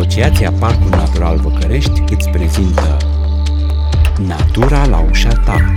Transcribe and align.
Asociația 0.00 0.52
Parcul 0.52 0.88
Natural 0.88 1.36
Văcărești 1.36 2.02
îți 2.10 2.28
prezintă 2.28 2.96
Natura 4.26 4.86
la 4.86 5.00
ușa 5.10 5.32
ta 5.32 5.74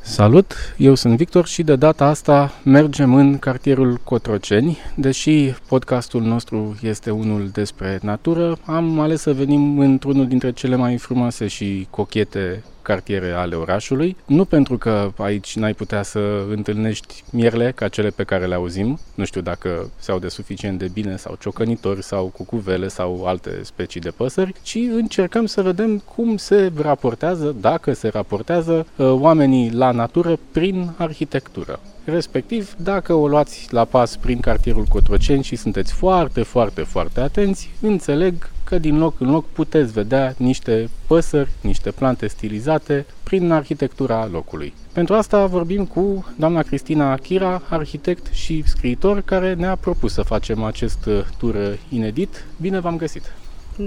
Salut, 0.00 0.74
eu 0.76 0.94
sunt 0.94 1.16
Victor 1.16 1.46
și 1.46 1.62
de 1.62 1.76
data 1.76 2.04
asta 2.04 2.52
mergem 2.64 3.14
în 3.14 3.38
cartierul 3.38 4.00
Cotroceni. 4.04 4.78
Deși 4.94 5.54
podcastul 5.68 6.22
nostru 6.22 6.76
este 6.82 7.10
unul 7.10 7.48
despre 7.52 7.98
natură, 8.02 8.58
am 8.64 9.00
ales 9.00 9.20
să 9.20 9.32
venim 9.32 9.78
într-unul 9.78 10.28
dintre 10.28 10.52
cele 10.52 10.76
mai 10.76 10.96
frumoase 10.96 11.46
și 11.46 11.86
cochete 11.90 12.62
cartiere 12.90 13.30
ale 13.30 13.54
orașului. 13.54 14.16
Nu 14.26 14.44
pentru 14.44 14.78
că 14.78 15.12
aici 15.16 15.56
n-ai 15.56 15.74
putea 15.74 16.02
să 16.02 16.20
întâlnești 16.48 17.24
mierle 17.30 17.72
ca 17.74 17.88
cele 17.88 18.08
pe 18.08 18.24
care 18.24 18.46
le 18.46 18.54
auzim, 18.54 18.98
nu 19.14 19.24
știu 19.24 19.40
dacă 19.40 19.90
se 19.98 20.10
aude 20.10 20.28
suficient 20.28 20.78
de 20.78 20.88
bine, 20.92 21.16
sau 21.16 21.36
ciocănitori, 21.40 22.02
sau 22.02 22.24
cucuvele, 22.26 22.88
sau 22.88 23.26
alte 23.26 23.50
specii 23.62 24.00
de 24.00 24.10
păsări, 24.10 24.54
ci 24.62 24.78
încercăm 24.92 25.46
să 25.46 25.62
vedem 25.62 25.98
cum 26.14 26.36
se 26.36 26.72
raportează, 26.76 27.56
dacă 27.60 27.92
se 27.92 28.08
raportează, 28.08 28.86
uh, 28.96 29.12
oamenii 29.12 29.70
la 29.72 29.90
natură 29.90 30.38
prin 30.52 30.90
arhitectură. 30.96 31.80
Respectiv, 32.12 32.74
dacă 32.76 33.12
o 33.12 33.28
luați 33.28 33.66
la 33.70 33.84
pas 33.84 34.16
prin 34.16 34.40
cartierul 34.40 34.84
Cotroceni 34.84 35.42
și 35.42 35.56
sunteți 35.56 35.92
foarte, 35.92 36.42
foarte, 36.42 36.82
foarte 36.82 37.20
atenți, 37.20 37.70
înțeleg 37.80 38.50
că 38.64 38.78
din 38.78 38.98
loc 38.98 39.20
în 39.20 39.30
loc 39.30 39.44
puteți 39.52 39.92
vedea 39.92 40.34
niște 40.36 40.90
păsări, 41.06 41.50
niște 41.60 41.90
plante 41.90 42.26
stilizate 42.26 43.06
prin 43.22 43.50
arhitectura 43.50 44.28
locului. 44.32 44.74
Pentru 44.92 45.14
asta 45.14 45.46
vorbim 45.46 45.86
cu 45.86 46.26
doamna 46.36 46.62
Cristina 46.62 47.12
Achira, 47.12 47.62
arhitect 47.68 48.32
și 48.32 48.62
scriitor, 48.66 49.20
care 49.20 49.54
ne-a 49.54 49.76
propus 49.76 50.12
să 50.12 50.22
facem 50.22 50.62
acest 50.62 51.08
tur 51.38 51.78
inedit. 51.88 52.46
Bine 52.60 52.80
v-am 52.80 52.96
găsit! 52.96 53.22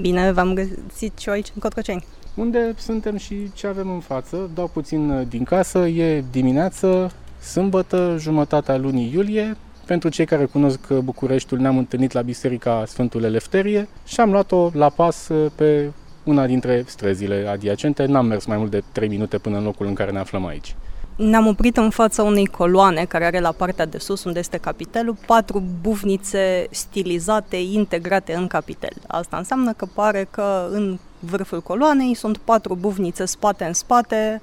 Bine 0.02 0.32
v-am 0.32 0.54
găsit 0.54 1.18
și 1.18 1.28
eu 1.28 1.34
aici 1.34 1.52
în 1.54 1.62
Cotroceni. 1.62 2.06
Unde 2.36 2.74
suntem 2.78 3.18
și 3.18 3.36
ce 3.54 3.68
avem 3.68 3.90
în 3.90 4.00
față? 4.00 4.50
Dau 4.54 4.68
puțin 4.74 5.26
din 5.30 5.44
casă, 5.44 5.88
e 5.88 6.24
dimineață, 6.32 7.12
sâmbătă, 7.44 8.16
jumătatea 8.20 8.78
lunii 8.78 9.12
iulie, 9.14 9.58
pentru 9.86 10.10
cei 10.10 10.26
care 10.26 10.46
cunosc 10.46 10.94
Bucureștiul, 10.94 11.60
ne-am 11.60 11.78
întâlnit 11.78 12.12
la 12.12 12.22
Biserica 12.22 12.84
Sfântul 12.88 13.24
Elefterie 13.24 13.88
și 14.06 14.20
am 14.20 14.32
luat-o 14.32 14.70
la 14.74 14.90
pas 14.90 15.30
pe 15.56 15.92
una 16.24 16.46
dintre 16.46 16.84
străzile 16.88 17.48
adiacente. 17.50 18.06
N-am 18.06 18.26
mers 18.26 18.46
mai 18.46 18.58
mult 18.58 18.72
de 18.72 18.84
3 18.92 19.08
minute 19.08 19.38
până 19.38 19.58
în 19.58 19.64
locul 19.64 19.86
în 19.86 19.94
care 19.94 20.12
ne 20.12 20.20
aflăm 20.20 20.46
aici. 20.46 20.76
Ne-am 21.16 21.48
oprit 21.48 21.78
în 21.78 21.90
fața 21.90 22.24
unei 22.24 22.46
coloane 22.46 23.06
care 23.06 23.26
are 23.26 23.40
la 23.40 23.52
partea 23.52 23.86
de 23.86 23.98
sus, 23.98 24.24
unde 24.24 24.40
este 24.40 24.58
capitelul, 24.58 25.16
patru 25.26 25.64
bufnițe 25.82 26.68
stilizate, 26.70 27.56
integrate 27.56 28.34
în 28.34 28.48
capitel. 28.48 28.94
Asta 29.08 29.38
înseamnă 29.38 29.74
că 29.74 29.86
pare 29.94 30.28
că 30.32 30.68
în 30.72 31.00
vârful 31.20 31.62
coloanei 31.62 32.14
sunt 32.14 32.38
patru 32.38 32.76
bufnițe 32.76 33.26
spate 33.26 33.64
în 33.64 33.74
spate, 33.74 34.42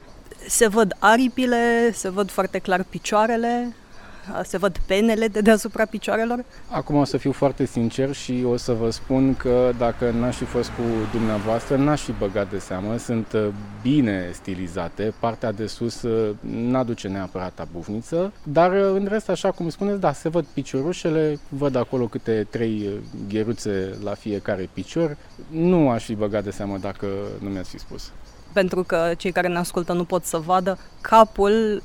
se 0.48 0.69
văd 0.69 0.96
aripile, 0.98 1.92
se 1.92 2.08
văd 2.08 2.30
foarte 2.30 2.58
clar 2.58 2.83
picioarele, 2.83 3.74
se 4.44 4.58
văd 4.58 4.78
penele 4.86 5.28
de 5.28 5.41
deasupra 5.41 5.84
picioarelor? 5.84 6.44
Acum 6.70 6.97
o 6.97 7.05
să 7.05 7.16
fiu 7.16 7.32
foarte 7.32 7.64
sincer 7.64 8.12
și 8.12 8.44
o 8.47 8.56
să 8.56 8.72
vă 8.72 8.91
spun 8.91 9.34
că 9.34 9.72
dacă 9.78 10.10
n-aș 10.10 10.36
fi 10.36 10.44
fost 10.44 10.69
cu 10.69 10.82
dumneavoastră, 11.12 11.77
n-aș 11.77 12.00
fi 12.00 12.12
băgat 12.12 12.50
de 12.50 12.58
seamă. 12.58 12.97
Sunt 12.97 13.32
uh, 13.32 13.48
bine 13.82 14.30
stilizate, 14.32 15.14
partea 15.20 15.52
de 15.52 15.66
sus 15.66 16.02
uh, 16.02 16.34
n-aduce 16.41 17.08
neapărat 17.08 17.60
abufniță, 17.60 18.32
dar 18.42 18.72
uh, 18.72 18.91
în 18.94 19.06
rest, 19.10 19.28
așa 19.28 19.50
cum 19.50 19.69
spuneți, 19.69 20.00
da, 20.00 20.12
se 20.12 20.28
văd 20.28 20.44
piciorușele, 20.44 21.38
văd 21.48 21.77
acolo 21.77 22.06
câte 22.06 22.47
trei 22.50 22.88
gheruțe 23.28 23.98
la 24.04 24.15
fiecare 24.15 24.69
picior. 24.72 25.16
Nu 25.50 25.91
aș 25.91 26.04
fi 26.04 26.15
băgat 26.15 26.44
de 26.44 26.50
seamă 26.50 26.78
dacă 26.81 27.06
nu 27.38 27.48
mi-ați 27.48 27.70
fi 27.70 27.78
spus 27.78 28.10
pentru 28.53 28.83
că 28.83 29.12
cei 29.16 29.33
care 29.33 29.49
ne 29.49 29.59
ascultă 29.59 29.93
nu 29.93 30.05
pot 30.05 30.25
să 30.25 30.38
vadă, 30.38 30.78
capul 31.00 31.83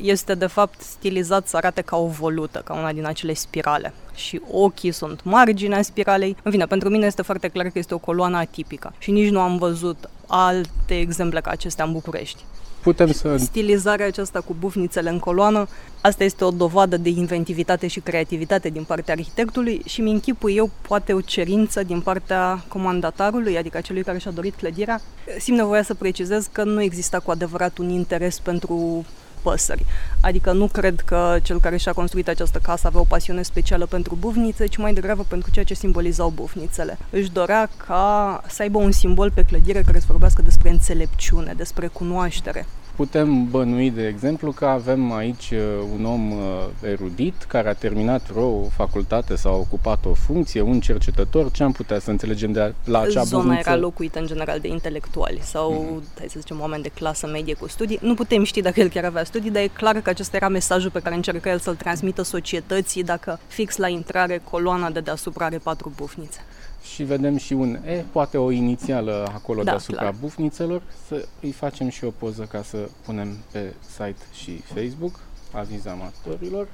este 0.00 0.34
de 0.34 0.46
fapt 0.46 0.80
stilizat 0.80 1.48
să 1.48 1.56
arate 1.56 1.80
ca 1.80 1.96
o 1.96 2.06
volută, 2.06 2.62
ca 2.64 2.74
una 2.74 2.92
din 2.92 3.06
acele 3.06 3.32
spirale. 3.32 3.92
Și 4.14 4.40
ochii 4.50 4.90
sunt 4.90 5.24
marginea 5.24 5.82
spiralei. 5.82 6.36
În 6.42 6.50
fine, 6.50 6.66
pentru 6.66 6.88
mine 6.88 7.06
este 7.06 7.22
foarte 7.22 7.48
clar 7.48 7.66
că 7.66 7.78
este 7.78 7.94
o 7.94 7.98
coloană 7.98 8.36
atipică 8.36 8.92
și 8.98 9.10
nici 9.10 9.30
nu 9.30 9.40
am 9.40 9.58
văzut 9.58 10.08
alte 10.28 10.98
exemple 10.98 11.40
ca 11.40 11.50
acestea 11.50 11.84
în 11.84 11.92
București. 11.92 12.44
Putem 12.82 13.12
să... 13.12 13.36
Stilizarea 13.36 14.06
aceasta 14.06 14.40
cu 14.40 14.56
bufnițele 14.58 15.10
în 15.10 15.18
coloană, 15.18 15.68
asta 16.00 16.24
este 16.24 16.44
o 16.44 16.50
dovadă 16.50 16.96
de 16.96 17.08
inventivitate 17.08 17.86
și 17.86 18.00
creativitate 18.00 18.68
din 18.68 18.84
partea 18.84 19.14
arhitectului 19.14 19.82
și 19.86 20.00
mi 20.00 20.10
închipui 20.10 20.56
eu 20.56 20.70
poate 20.88 21.12
o 21.12 21.20
cerință 21.20 21.82
din 21.82 22.00
partea 22.00 22.64
comandatarului, 22.68 23.58
adică 23.58 23.80
celui 23.80 24.02
care 24.02 24.18
și-a 24.18 24.30
dorit 24.30 24.54
clădirea. 24.54 25.00
Simt 25.38 25.56
nevoia 25.56 25.82
să 25.82 25.94
precizez 25.94 26.48
că 26.52 26.64
nu 26.64 26.82
exista 26.82 27.18
cu 27.18 27.30
adevărat 27.30 27.78
un 27.78 27.88
interes 27.88 28.38
pentru 28.38 29.04
păsări. 29.42 29.86
Adică 30.20 30.52
nu 30.52 30.66
cred 30.66 31.00
că 31.00 31.38
cel 31.42 31.60
care 31.60 31.76
și-a 31.76 31.92
construit 31.92 32.28
această 32.28 32.58
casă 32.58 32.86
avea 32.86 33.00
o 33.00 33.04
pasiune 33.04 33.42
specială 33.42 33.86
pentru 33.86 34.16
bufnițe, 34.20 34.66
ci 34.66 34.76
mai 34.76 34.94
degrabă 34.94 35.24
pentru 35.28 35.50
ceea 35.50 35.64
ce 35.64 35.74
simbolizau 35.74 36.30
bufnițele. 36.30 36.98
Își 37.10 37.30
dorea 37.30 37.68
ca 37.86 38.42
să 38.48 38.62
aibă 38.62 38.78
un 38.78 38.92
simbol 38.92 39.30
pe 39.30 39.42
clădire 39.42 39.82
care 39.82 39.98
să 39.98 40.06
vorbească 40.08 40.42
despre 40.42 40.70
înțelepciune, 40.70 41.52
despre 41.56 41.86
cunoaștere. 41.86 42.66
Putem 42.98 43.50
bănui, 43.50 43.90
de 43.90 44.06
exemplu, 44.06 44.52
că 44.52 44.64
avem 44.64 45.12
aici 45.12 45.50
uh, 45.50 45.58
un 45.98 46.04
om 46.04 46.30
uh, 46.30 46.38
erudit 46.82 47.34
care 47.42 47.68
a 47.68 47.72
terminat 47.72 48.30
vreo 48.30 48.62
facultate 48.62 49.36
sau 49.36 49.52
a 49.52 49.56
ocupat 49.56 50.04
o 50.04 50.14
funcție, 50.14 50.60
un 50.60 50.80
cercetător. 50.80 51.50
Ce 51.50 51.62
am 51.62 51.72
putea 51.72 51.98
să 51.98 52.10
înțelegem 52.10 52.52
de 52.52 52.74
la 52.84 53.00
acea 53.00 53.22
Zona 53.22 53.42
buvniță? 53.42 53.68
era 53.70 53.78
locuită 53.78 54.18
în 54.18 54.26
general 54.26 54.58
de 54.60 54.68
intelectuali 54.68 55.38
sau, 55.42 55.72
mm-hmm. 55.72 56.18
hai 56.18 56.28
să 56.28 56.38
zicem, 56.38 56.60
oameni 56.60 56.82
de 56.82 56.88
clasă 56.88 57.26
medie 57.26 57.54
cu 57.54 57.68
studii. 57.68 57.98
Nu 58.02 58.14
putem 58.14 58.44
ști 58.44 58.60
dacă 58.60 58.80
el 58.80 58.88
chiar 58.88 59.04
avea 59.04 59.24
studii, 59.24 59.50
dar 59.50 59.62
e 59.62 59.66
clar 59.66 60.00
că 60.00 60.10
acesta 60.10 60.36
era 60.36 60.48
mesajul 60.48 60.90
pe 60.90 61.00
care 61.00 61.14
încerca 61.14 61.50
el 61.50 61.58
să-l 61.58 61.74
transmită 61.74 62.22
societății 62.22 63.04
dacă 63.04 63.38
fix 63.46 63.76
la 63.76 63.88
intrare 63.88 64.40
coloana 64.50 64.90
de 64.90 65.00
deasupra 65.00 65.44
are 65.44 65.58
patru 65.58 65.92
bufnițe 65.96 66.40
și 66.82 67.02
vedem 67.02 67.36
și 67.36 67.52
un 67.52 67.78
E, 67.86 68.04
poate 68.12 68.38
o 68.38 68.50
inițială 68.50 69.30
acolo 69.34 69.62
da, 69.62 69.70
deasupra 69.70 70.00
clar. 70.00 70.14
bufnițelor, 70.20 70.82
să 71.06 71.26
îi 71.40 71.52
facem 71.52 71.88
și 71.88 72.04
o 72.04 72.10
poză 72.10 72.42
ca 72.42 72.62
să 72.62 72.88
punem 73.04 73.36
pe 73.52 73.74
site 73.80 74.24
și 74.32 74.56
Facebook, 74.56 75.20
aviz 75.52 75.86
amatorilor. 75.86 76.68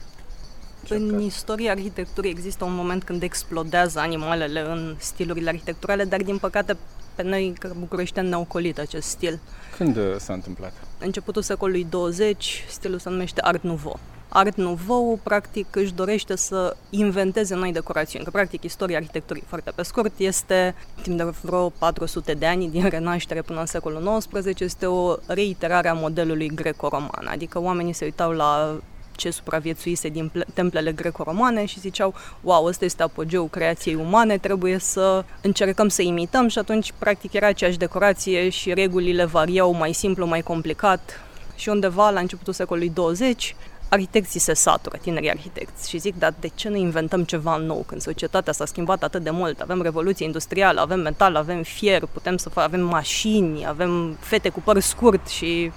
În 0.88 1.20
istoria 1.20 1.70
arhitecturii 1.70 2.30
există 2.30 2.64
un 2.64 2.74
moment 2.74 3.04
când 3.04 3.22
explodează 3.22 3.98
animalele 3.98 4.60
în 4.60 4.94
stilurile 4.98 5.48
arhitecturale, 5.48 6.04
dar 6.04 6.22
din 6.22 6.38
păcate 6.38 6.76
pe 7.14 7.22
noi, 7.22 7.54
că 7.58 7.72
bucureșteni, 7.78 8.28
ne-au 8.28 8.44
colit 8.44 8.78
acest 8.78 9.08
stil. 9.08 9.38
Când 9.76 9.96
uh, 9.96 10.14
s-a 10.18 10.32
întâmplat? 10.32 10.72
Începutul 10.98 11.42
secolului 11.42 11.86
20, 11.90 12.64
stilul 12.68 12.98
se 12.98 13.10
numește 13.10 13.40
Art 13.40 13.62
Nouveau. 13.62 14.00
Art 14.36 14.56
Nouveau, 14.56 15.18
practic, 15.22 15.76
își 15.76 15.94
dorește 15.94 16.36
să 16.36 16.76
inventeze 16.90 17.54
noi 17.54 17.72
decorațiuni. 17.72 18.24
Că, 18.24 18.30
practic, 18.30 18.62
istoria 18.62 18.96
arhitecturii, 18.96 19.42
foarte 19.46 19.72
pe 19.74 19.82
scurt, 19.82 20.12
este, 20.16 20.74
timp 21.02 21.16
de 21.16 21.24
vreo 21.42 21.68
400 21.68 22.32
de 22.32 22.46
ani, 22.46 22.68
din 22.68 22.88
renaștere 22.88 23.42
până 23.42 23.60
în 23.60 23.66
secolul 23.66 24.18
XIX, 24.18 24.60
este 24.60 24.86
o 24.86 25.14
reiterare 25.26 25.88
a 25.88 25.92
modelului 25.92 26.48
greco-roman. 26.54 27.26
Adică 27.26 27.60
oamenii 27.60 27.92
se 27.92 28.04
uitau 28.04 28.30
la 28.30 28.80
ce 29.16 29.30
supraviețuise 29.30 30.08
din 30.08 30.32
templele 30.54 30.92
greco-romane 30.92 31.64
și 31.64 31.80
ziceau, 31.80 32.14
wow, 32.40 32.64
ăsta 32.64 32.84
este 32.84 33.02
apogeul 33.02 33.48
creației 33.48 33.94
umane, 33.94 34.38
trebuie 34.38 34.78
să 34.78 35.24
încercăm 35.42 35.88
să 35.88 36.02
imităm 36.02 36.48
și 36.48 36.58
atunci 36.58 36.92
practic 36.98 37.32
era 37.32 37.46
aceeași 37.46 37.78
decorație 37.78 38.48
și 38.48 38.72
regulile 38.72 39.24
variau 39.24 39.72
mai 39.72 39.92
simplu, 39.92 40.26
mai 40.26 40.40
complicat 40.40 41.20
și 41.56 41.68
undeva 41.68 42.10
la 42.10 42.20
începutul 42.20 42.52
secolului 42.52 42.90
20 42.94 43.56
arhitecții 43.88 44.40
se 44.40 44.54
satură, 44.54 44.96
tinerii 44.96 45.30
arhitecți, 45.30 45.88
și 45.88 45.98
zic, 45.98 46.18
dar 46.18 46.34
de 46.40 46.50
ce 46.54 46.68
nu 46.68 46.76
inventăm 46.76 47.24
ceva 47.24 47.56
nou 47.56 47.84
când 47.86 48.00
societatea 48.00 48.52
s-a 48.52 48.66
schimbat 48.66 49.02
atât 49.02 49.22
de 49.22 49.30
mult? 49.30 49.60
Avem 49.60 49.82
revoluție 49.82 50.26
industrială, 50.26 50.80
avem 50.80 51.00
metal, 51.00 51.36
avem 51.36 51.62
fier, 51.62 52.06
putem 52.12 52.36
să 52.36 52.50
avem 52.54 52.80
mașini, 52.80 53.66
avem 53.66 54.16
fete 54.20 54.48
cu 54.48 54.60
păr 54.60 54.80
scurt 54.80 55.28
și 55.28 55.72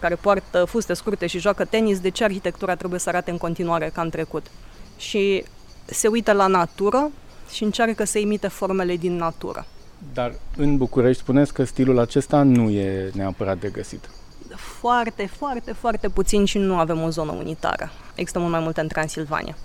care 0.00 0.14
poartă 0.14 0.64
fuste 0.64 0.94
scurte 0.94 1.26
și 1.26 1.38
joacă 1.38 1.64
tenis, 1.64 2.00
de 2.00 2.08
ce 2.08 2.24
arhitectura 2.24 2.74
trebuie 2.74 3.00
să 3.00 3.08
arate 3.08 3.30
în 3.30 3.38
continuare 3.38 3.90
ca 3.94 4.02
în 4.02 4.10
trecut? 4.10 4.46
Și 4.96 5.44
se 5.84 6.08
uită 6.08 6.32
la 6.32 6.46
natură 6.46 7.10
și 7.50 7.64
încearcă 7.64 8.04
să 8.04 8.18
imite 8.18 8.48
formele 8.48 8.96
din 8.96 9.16
natură. 9.16 9.66
Dar 10.14 10.32
în 10.56 10.76
București 10.76 11.22
spuneți 11.22 11.52
că 11.52 11.64
stilul 11.64 11.98
acesta 11.98 12.42
nu 12.42 12.68
e 12.68 13.10
neapărat 13.14 13.58
de 13.58 13.68
găsit 13.68 14.08
foarte, 14.56 15.26
foarte, 15.26 15.72
foarte 15.72 16.08
puțin 16.08 16.44
și 16.44 16.58
nu 16.58 16.78
avem 16.78 17.02
o 17.02 17.10
zonă 17.10 17.32
unitară. 17.32 17.90
Există 18.14 18.38
mult 18.38 18.50
mai 18.50 18.60
multe 18.60 18.80
în 18.80 18.88
Transilvania. 18.88 19.56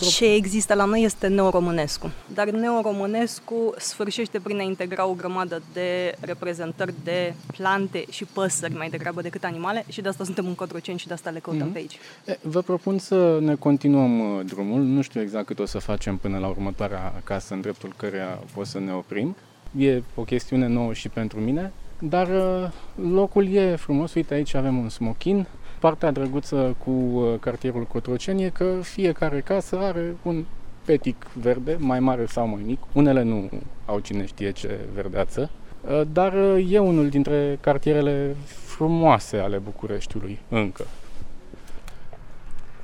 Ce 0.00 0.34
există 0.34 0.74
la 0.74 0.84
noi 0.84 1.02
este 1.02 1.26
neoromânescu. 1.26 2.10
Dar 2.34 2.48
neoromânescu 2.48 3.74
sfârșește 3.76 4.40
prin 4.40 4.58
a 4.58 4.62
integra 4.62 5.06
o 5.06 5.12
grămadă 5.12 5.62
de 5.72 6.14
reprezentări 6.20 6.94
de 7.04 7.34
plante 7.56 8.04
și 8.10 8.24
păsări 8.24 8.74
mai 8.74 8.88
degrabă 8.88 9.22
decât 9.22 9.44
animale 9.44 9.84
și 9.88 10.00
de 10.00 10.08
asta 10.08 10.24
suntem 10.24 10.46
în 10.46 10.54
Cotroceni 10.54 10.98
și 10.98 11.06
de 11.06 11.12
asta 11.12 11.30
le 11.30 11.38
căutăm 11.38 11.68
mm-hmm. 11.68 11.72
pe 11.72 11.78
aici. 11.78 11.98
E, 12.24 12.38
vă 12.42 12.60
propun 12.60 12.98
să 12.98 13.38
ne 13.40 13.54
continuăm 13.54 14.36
uh, 14.36 14.44
drumul. 14.46 14.80
Nu 14.80 15.02
știu 15.02 15.20
exact 15.20 15.46
cât 15.46 15.58
o 15.58 15.64
să 15.64 15.78
facem 15.78 16.16
până 16.16 16.38
la 16.38 16.48
următoarea 16.48 17.20
casă 17.24 17.54
în 17.54 17.60
dreptul 17.60 17.92
căreia 17.96 18.38
o 18.54 18.64
să 18.64 18.78
ne 18.78 18.92
oprim. 18.92 19.36
E 19.78 20.02
o 20.14 20.22
chestiune 20.22 20.66
nouă 20.66 20.92
și 20.92 21.08
pentru 21.08 21.40
mine, 21.40 21.72
dar 21.98 22.28
uh, 22.28 22.70
locul 23.12 23.52
e 23.52 23.76
frumos. 23.76 24.14
Uite, 24.14 24.34
aici 24.34 24.54
avem 24.54 24.78
un 24.78 24.88
smochin. 24.88 25.46
Partea 25.78 26.10
drăguță 26.10 26.76
cu 26.84 26.90
uh, 26.90 27.34
cartierul 27.40 27.84
Cotroceni 27.84 28.44
e 28.44 28.48
că 28.48 28.78
fiecare 28.82 29.40
casă 29.40 29.78
are 29.78 30.16
un 30.22 30.44
petic 30.84 31.26
verde, 31.32 31.76
mai 31.78 32.00
mare 32.00 32.26
sau 32.26 32.46
mai 32.46 32.62
mic. 32.64 32.78
Unele 32.92 33.22
nu 33.22 33.50
au 33.86 33.98
cine 33.98 34.26
știe 34.26 34.50
ce 34.50 34.78
verdeață, 34.94 35.50
uh, 35.80 36.02
dar 36.12 36.34
e 36.68 36.78
unul 36.78 37.08
dintre 37.08 37.58
cartierele 37.60 38.36
frumoase 38.46 39.36
ale 39.36 39.56
Bucureștiului, 39.56 40.38
încă. 40.48 40.84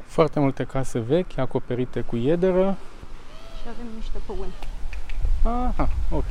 Foarte 0.05 0.41
multe 0.41 0.65
case 0.65 0.99
vechi, 0.99 1.39
acoperite 1.39 2.01
cu 2.01 2.17
iederă. 2.17 2.77
Și 3.63 3.69
avem 3.69 3.87
niște 3.97 4.19
păuni. 4.27 4.53
Aha, 5.45 5.89
ok. 6.11 6.31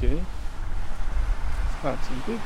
Stați 1.81 2.10
un 2.12 2.33
pic. 2.33 2.39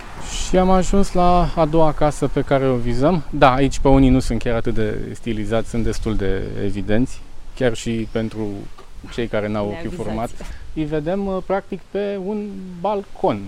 Și 0.48 0.58
am 0.58 0.70
ajuns 0.70 1.12
la 1.12 1.50
a 1.56 1.66
doua 1.66 1.94
casă 1.94 2.28
pe 2.28 2.42
care 2.42 2.68
o 2.68 2.76
vizăm. 2.76 3.24
Da, 3.30 3.54
aici 3.54 3.80
pe 3.80 3.88
unii 3.88 4.10
nu 4.10 4.20
sunt 4.20 4.42
chiar 4.42 4.56
atât 4.56 4.74
de 4.74 5.12
stilizați, 5.14 5.70
sunt 5.70 5.84
destul 5.84 6.16
de 6.16 6.44
evidenți. 6.64 7.22
Chiar 7.56 7.74
și 7.74 8.08
pentru 8.12 8.48
cei 9.14 9.28
care 9.28 9.48
n-au 9.48 9.68
ochiul 9.68 9.92
format. 9.92 10.30
Îi 10.74 10.84
vedem 10.84 11.28
uh, 11.28 11.44
practic 11.46 11.82
pe 11.92 12.20
un 12.26 12.50
balcon. 12.80 13.42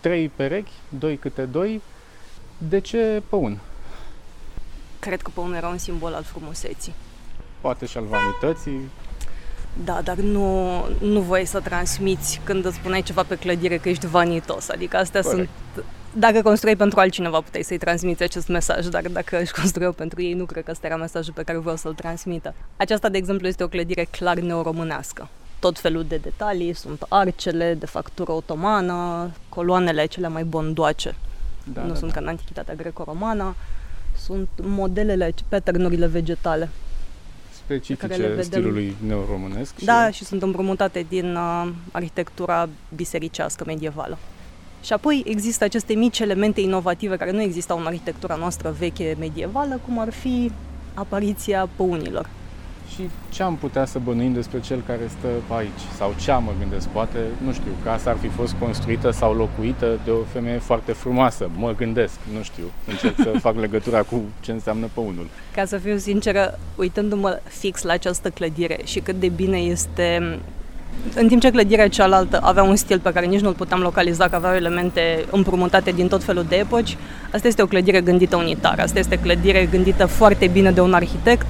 Trei 0.00 0.28
perechi, 0.28 0.72
doi 0.88 1.16
câte 1.16 1.42
doi. 1.42 1.82
De 2.58 2.80
ce 2.80 3.22
păun? 3.28 3.58
Cred 4.98 5.22
că 5.22 5.30
păunul 5.34 5.54
era 5.54 5.68
un 5.68 5.78
simbol 5.78 6.14
al 6.14 6.22
frumuseții. 6.22 6.94
Poate 7.60 7.86
și 7.86 7.96
al 7.96 8.04
vanității. 8.04 8.80
Da, 9.84 10.00
dar 10.04 10.16
nu, 10.16 10.70
nu 11.00 11.20
voi 11.20 11.44
să 11.44 11.60
transmiți 11.60 12.40
când 12.44 12.64
îți 12.64 12.76
spuneai 12.76 13.02
ceva 13.02 13.22
pe 13.22 13.36
clădire 13.36 13.76
că 13.76 13.88
ești 13.88 14.06
vanitos. 14.06 14.68
Adică 14.68 14.96
astea 14.96 15.20
Corect. 15.20 15.48
sunt... 15.74 15.84
Dacă 16.14 16.42
construi 16.42 16.76
pentru 16.76 17.00
altcineva, 17.00 17.40
puteai 17.40 17.62
să-i 17.62 17.78
transmiți 17.78 18.22
acest 18.22 18.48
mesaj, 18.48 18.86
dar 18.86 19.02
dacă 19.02 19.40
își 19.40 19.52
construiau 19.52 19.92
pentru 19.92 20.22
ei, 20.22 20.32
nu 20.32 20.44
cred 20.44 20.64
că 20.64 20.70
ăsta 20.70 20.86
era 20.86 20.96
mesajul 20.96 21.32
pe 21.32 21.42
care 21.42 21.58
vreau 21.58 21.76
să-l 21.76 21.94
transmită. 21.94 22.54
Aceasta, 22.76 23.08
de 23.08 23.18
exemplu, 23.18 23.46
este 23.46 23.64
o 23.64 23.68
clădire 23.68 24.04
clar 24.10 24.38
neoromânească. 24.38 25.28
Tot 25.58 25.78
felul 25.78 26.04
de 26.08 26.16
detalii, 26.16 26.72
sunt 26.72 27.06
arcele 27.08 27.74
de 27.74 27.86
factură 27.86 28.32
otomană, 28.32 29.30
coloanele 29.48 30.06
cele 30.06 30.28
mai 30.28 30.44
bondoace. 30.44 31.14
Da, 31.72 31.82
nu 31.82 31.88
da, 31.88 31.94
sunt 31.94 32.12
da. 32.12 32.16
ca 32.16 32.22
în 32.22 32.28
antichitatea 32.28 32.74
greco-romană, 32.74 33.54
sunt 34.16 34.48
modelele, 34.56 35.34
paternurile 35.48 36.06
vegetale 36.06 36.68
specifice 37.64 38.36
stilului 38.40 38.96
neoromânesc. 39.06 39.74
Da, 39.84 40.10
și... 40.10 40.12
și 40.16 40.24
sunt 40.24 40.42
împrumutate 40.42 41.06
din 41.08 41.34
uh, 41.34 41.68
arhitectura 41.92 42.68
bisericească 42.94 43.64
medievală. 43.66 44.18
Și 44.82 44.92
apoi 44.92 45.22
există 45.26 45.64
aceste 45.64 45.94
mici 45.94 46.18
elemente 46.18 46.60
inovative 46.60 47.16
care 47.16 47.30
nu 47.30 47.40
existau 47.40 47.78
în 47.78 47.86
arhitectura 47.86 48.34
noastră 48.34 48.74
veche 48.78 49.16
medievală, 49.18 49.80
cum 49.86 49.98
ar 49.98 50.12
fi 50.12 50.52
apariția 50.94 51.68
păunilor. 51.76 52.28
Și 52.94 53.08
ce 53.28 53.42
am 53.42 53.56
putea 53.56 53.84
să 53.84 53.98
bănuim 53.98 54.32
despre 54.32 54.60
cel 54.60 54.82
care 54.86 55.00
stă 55.08 55.54
aici? 55.56 55.82
Sau 55.96 56.14
ce 56.20 56.32
mă 56.32 56.52
gândesc? 56.58 56.88
Poate, 56.88 57.18
nu 57.44 57.52
știu, 57.52 57.70
casa 57.84 58.10
ar 58.10 58.16
fi 58.16 58.28
fost 58.28 58.52
construită 58.52 59.10
sau 59.10 59.34
locuită 59.34 59.98
de 60.04 60.10
o 60.10 60.22
femeie 60.32 60.58
foarte 60.58 60.92
frumoasă. 60.92 61.50
Mă 61.56 61.74
gândesc, 61.76 62.14
nu 62.36 62.42
știu. 62.42 62.64
Încerc 62.86 63.16
să 63.16 63.38
fac 63.38 63.56
legătura 63.56 64.02
cu 64.02 64.22
ce 64.40 64.52
înseamnă 64.52 64.88
păunul. 64.92 65.26
Ca 65.54 65.64
să 65.64 65.76
fiu 65.76 65.96
sinceră, 65.96 66.58
uitându-mă 66.76 67.38
fix 67.44 67.82
la 67.82 67.92
această 67.92 68.30
clădire 68.30 68.78
și 68.84 69.00
cât 69.00 69.20
de 69.20 69.28
bine 69.28 69.58
este 69.58 70.38
în 71.14 71.28
timp 71.28 71.40
ce 71.40 71.50
clădirea 71.50 71.88
cealaltă 71.88 72.40
avea 72.42 72.62
un 72.62 72.76
stil 72.76 72.98
pe 72.98 73.12
care 73.12 73.26
nici 73.26 73.40
nu-l 73.40 73.54
puteam 73.54 73.80
localiza, 73.80 74.28
că 74.28 74.34
aveau 74.34 74.54
elemente 74.54 75.24
împrumutate 75.30 75.90
din 75.90 76.08
tot 76.08 76.24
felul 76.24 76.44
de 76.48 76.56
epoci, 76.56 76.96
asta 77.32 77.46
este 77.46 77.62
o 77.62 77.66
clădire 77.66 78.00
gândită 78.00 78.36
unitar. 78.36 78.80
Asta 78.80 78.98
este 78.98 79.14
o 79.18 79.22
clădire 79.22 79.66
gândită 79.70 80.06
foarte 80.06 80.46
bine 80.46 80.70
de 80.70 80.80
un 80.80 80.92
arhitect, 80.92 81.46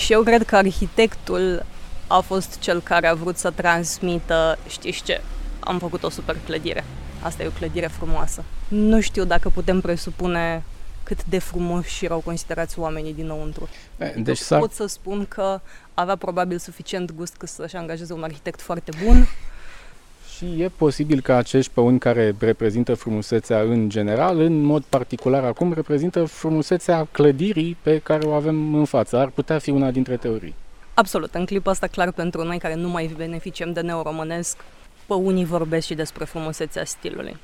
și 0.00 0.12
eu 0.12 0.22
cred 0.22 0.42
că 0.42 0.56
arhitectul 0.56 1.64
a 2.06 2.20
fost 2.20 2.58
cel 2.58 2.80
care 2.80 3.06
a 3.06 3.14
vrut 3.14 3.36
să 3.36 3.50
transmită, 3.50 4.58
știți 4.68 5.02
ce, 5.02 5.20
am 5.60 5.78
făcut 5.78 6.02
o 6.02 6.10
super 6.10 6.36
clădire. 6.44 6.84
Asta 7.22 7.42
e 7.42 7.46
o 7.46 7.50
clădire 7.58 7.86
frumoasă. 7.86 8.44
Nu 8.68 9.00
știu 9.00 9.24
dacă 9.24 9.48
putem 9.48 9.80
presupune 9.80 10.62
cât 11.02 11.24
de 11.24 11.38
frumoși 11.38 12.04
erau 12.04 12.18
considerați 12.18 12.78
oamenii 12.78 13.14
dinăuntru. 13.14 13.68
Deci 14.16 14.38
s 14.38 14.48
pot 14.48 14.72
să 14.72 14.86
spun 14.86 15.26
că 15.26 15.60
avea 15.94 16.16
probabil 16.16 16.58
suficient 16.58 17.12
gust 17.12 17.36
ca 17.36 17.46
să-și 17.46 17.76
angajeze 17.76 18.12
un 18.12 18.22
arhitect 18.22 18.60
foarte 18.60 18.90
bun 19.04 19.26
și 20.40 20.62
e 20.62 20.68
posibil 20.68 21.20
ca 21.20 21.36
acești 21.36 21.72
păuni 21.74 21.98
care 21.98 22.34
reprezintă 22.38 22.94
frumusețea 22.94 23.60
în 23.60 23.88
general, 23.88 24.40
în 24.40 24.62
mod 24.62 24.82
particular 24.82 25.44
acum, 25.44 25.72
reprezintă 25.72 26.24
frumusețea 26.24 27.08
clădirii 27.10 27.76
pe 27.82 27.98
care 27.98 28.26
o 28.26 28.32
avem 28.32 28.74
în 28.74 28.84
față. 28.84 29.16
Ar 29.16 29.28
putea 29.28 29.58
fi 29.58 29.70
una 29.70 29.90
dintre 29.90 30.16
teorii. 30.16 30.54
Absolut. 30.94 31.34
În 31.34 31.44
clipul 31.44 31.70
ăsta, 31.70 31.86
clar, 31.86 32.12
pentru 32.12 32.44
noi 32.44 32.58
care 32.58 32.74
nu 32.74 32.88
mai 32.88 33.14
beneficiem 33.16 33.72
de 33.72 33.80
neoromânesc, 33.80 34.56
păunii 35.06 35.44
vorbesc 35.44 35.86
și 35.86 35.94
despre 35.94 36.24
frumusețea 36.24 36.84
stilului. 36.84 37.36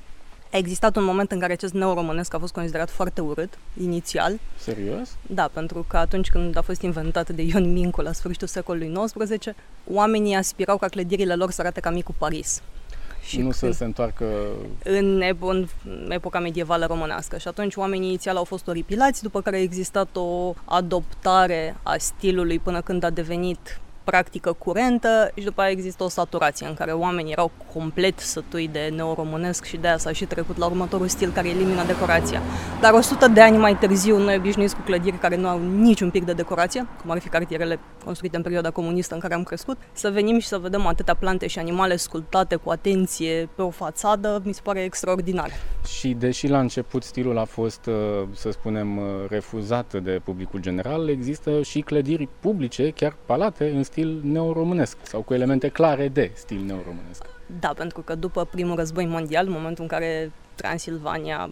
A 0.52 0.56
existat 0.56 0.96
un 0.96 1.04
moment 1.04 1.32
în 1.32 1.38
care 1.38 1.52
acest 1.52 1.72
neoromânesc 1.72 2.34
a 2.34 2.38
fost 2.38 2.52
considerat 2.52 2.90
foarte 2.90 3.20
urât, 3.20 3.58
inițial. 3.80 4.38
Serios? 4.58 5.16
Da, 5.26 5.50
pentru 5.52 5.84
că 5.88 5.96
atunci 5.96 6.28
când 6.28 6.56
a 6.56 6.60
fost 6.60 6.82
inventat 6.82 7.28
de 7.28 7.42
Ion 7.42 7.72
Mincu 7.72 8.00
la 8.00 8.12
sfârșitul 8.12 8.46
secolului 8.46 8.92
XIX, 9.04 9.54
oamenii 9.90 10.34
aspirau 10.34 10.78
ca 10.78 10.88
clădirile 10.88 11.34
lor 11.34 11.50
să 11.50 11.60
arate 11.60 11.80
ca 11.80 11.90
micul 11.90 12.14
Paris 12.18 12.62
și 13.26 13.40
nu 13.40 13.50
să 13.50 13.70
se 13.70 13.84
întoarcă... 13.84 14.24
În, 14.84 15.22
în 15.40 15.66
epoca 16.08 16.38
medievală 16.38 16.86
românească. 16.86 17.38
Și 17.38 17.48
atunci 17.48 17.74
oamenii 17.74 18.08
inițial 18.08 18.36
au 18.36 18.44
fost 18.44 18.68
oripilați, 18.68 19.22
după 19.22 19.40
care 19.40 19.56
a 19.56 19.60
existat 19.60 20.16
o 20.16 20.54
adoptare 20.64 21.76
a 21.82 21.96
stilului 21.96 22.58
până 22.58 22.80
când 22.80 23.02
a 23.02 23.10
devenit 23.10 23.80
practică 24.10 24.52
curentă 24.52 25.30
și 25.34 25.44
după 25.44 25.60
aia 25.60 25.70
există 25.70 26.04
o 26.04 26.08
saturație 26.08 26.66
în 26.66 26.74
care 26.74 26.92
oamenii 26.92 27.32
erau 27.32 27.50
complet 27.72 28.18
sătui 28.18 28.68
de 28.68 28.92
neoromânesc 28.96 29.64
și 29.64 29.76
de 29.76 29.86
aia 29.86 29.98
s-a 29.98 30.12
și 30.12 30.24
trecut 30.24 30.56
la 30.56 30.66
următorul 30.66 31.08
stil 31.08 31.30
care 31.30 31.48
elimină 31.48 31.84
decorația. 31.86 32.40
Dar 32.80 32.92
100 32.92 33.28
de 33.28 33.40
ani 33.40 33.56
mai 33.56 33.78
târziu 33.78 34.18
noi 34.18 34.36
obișnuiți 34.36 34.74
cu 34.74 34.80
clădiri 34.80 35.18
care 35.18 35.36
nu 35.36 35.48
au 35.48 35.60
niciun 35.60 36.10
pic 36.10 36.24
de 36.24 36.32
decorație, 36.32 36.86
cum 37.00 37.10
ar 37.10 37.18
fi 37.18 37.28
cartierele 37.28 37.78
construite 38.04 38.36
în 38.36 38.42
perioada 38.42 38.70
comunistă 38.70 39.14
în 39.14 39.20
care 39.20 39.34
am 39.34 39.42
crescut, 39.42 39.76
să 39.92 40.10
venim 40.10 40.38
și 40.38 40.46
să 40.46 40.58
vedem 40.58 40.86
atâtea 40.86 41.14
plante 41.14 41.46
și 41.46 41.58
animale 41.58 41.96
sculptate 41.96 42.56
cu 42.56 42.70
atenție 42.70 43.48
pe 43.54 43.62
o 43.62 43.70
fațadă, 43.70 44.42
mi 44.44 44.54
se 44.54 44.60
pare 44.62 44.82
extraordinar. 44.82 45.50
Și 45.98 46.08
deși 46.08 46.48
la 46.48 46.60
început 46.60 47.02
stilul 47.02 47.38
a 47.38 47.44
fost, 47.44 47.86
uh, 47.86 47.94
să 48.32 48.50
spunem, 48.50 48.96
uh, 48.96 49.04
refuzat 49.28 50.02
de 50.02 50.20
publicul 50.24 50.60
general, 50.60 51.08
există 51.08 51.62
și 51.62 51.80
clădiri 51.80 52.28
publice, 52.40 52.90
chiar 52.90 53.16
palate, 53.26 53.70
în 53.74 53.82
stil 53.82 53.95
neoromânesc 54.04 54.96
sau 55.02 55.22
cu 55.22 55.34
elemente 55.34 55.68
clare 55.68 56.08
de 56.08 56.30
stil 56.34 56.60
neoromânesc. 56.60 57.24
Da, 57.60 57.72
pentru 57.76 58.00
că 58.00 58.14
după 58.14 58.44
primul 58.44 58.76
război 58.76 59.06
mondial, 59.06 59.46
în 59.46 59.52
momentul 59.52 59.82
în 59.82 59.88
care 59.88 60.32
Transilvania 60.54 61.50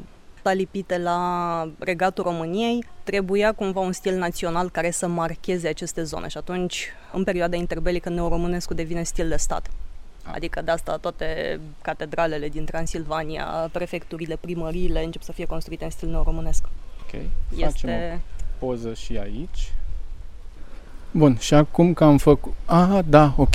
lipite 0.52 0.98
la 0.98 1.68
regatul 1.78 2.24
României, 2.24 2.84
trebuia 3.02 3.52
cumva 3.52 3.80
un 3.80 3.92
stil 3.92 4.16
național 4.16 4.70
care 4.70 4.90
să 4.90 5.06
marcheze 5.06 5.68
aceste 5.68 6.02
zone 6.02 6.28
și 6.28 6.36
atunci, 6.36 6.88
în 7.12 7.24
perioada 7.24 7.56
interbelică, 7.56 8.08
neoromânescul 8.08 8.76
devine 8.76 9.02
stil 9.02 9.28
de 9.28 9.36
stat. 9.36 9.70
Ah. 10.22 10.32
Adică 10.34 10.62
de 10.62 10.70
asta 10.70 10.96
toate 10.96 11.60
catedralele 11.82 12.48
din 12.48 12.64
Transilvania, 12.64 13.68
prefecturile, 13.72 14.36
primăriile 14.40 15.04
încep 15.04 15.22
să 15.22 15.32
fie 15.32 15.44
construite 15.44 15.84
în 15.84 15.90
stil 15.90 16.08
neoromânesc. 16.08 16.64
Ok, 17.02 17.20
este... 17.50 17.64
facem 17.64 17.90
o 17.90 18.66
poză 18.66 18.94
și 18.94 19.18
aici. 19.18 19.72
Bun, 21.16 21.36
și 21.40 21.54
acum 21.54 21.92
că 21.92 22.04
am 22.04 22.16
făcut... 22.16 22.52
Ah, 22.64 22.98
da, 23.08 23.34
ok. 23.36 23.54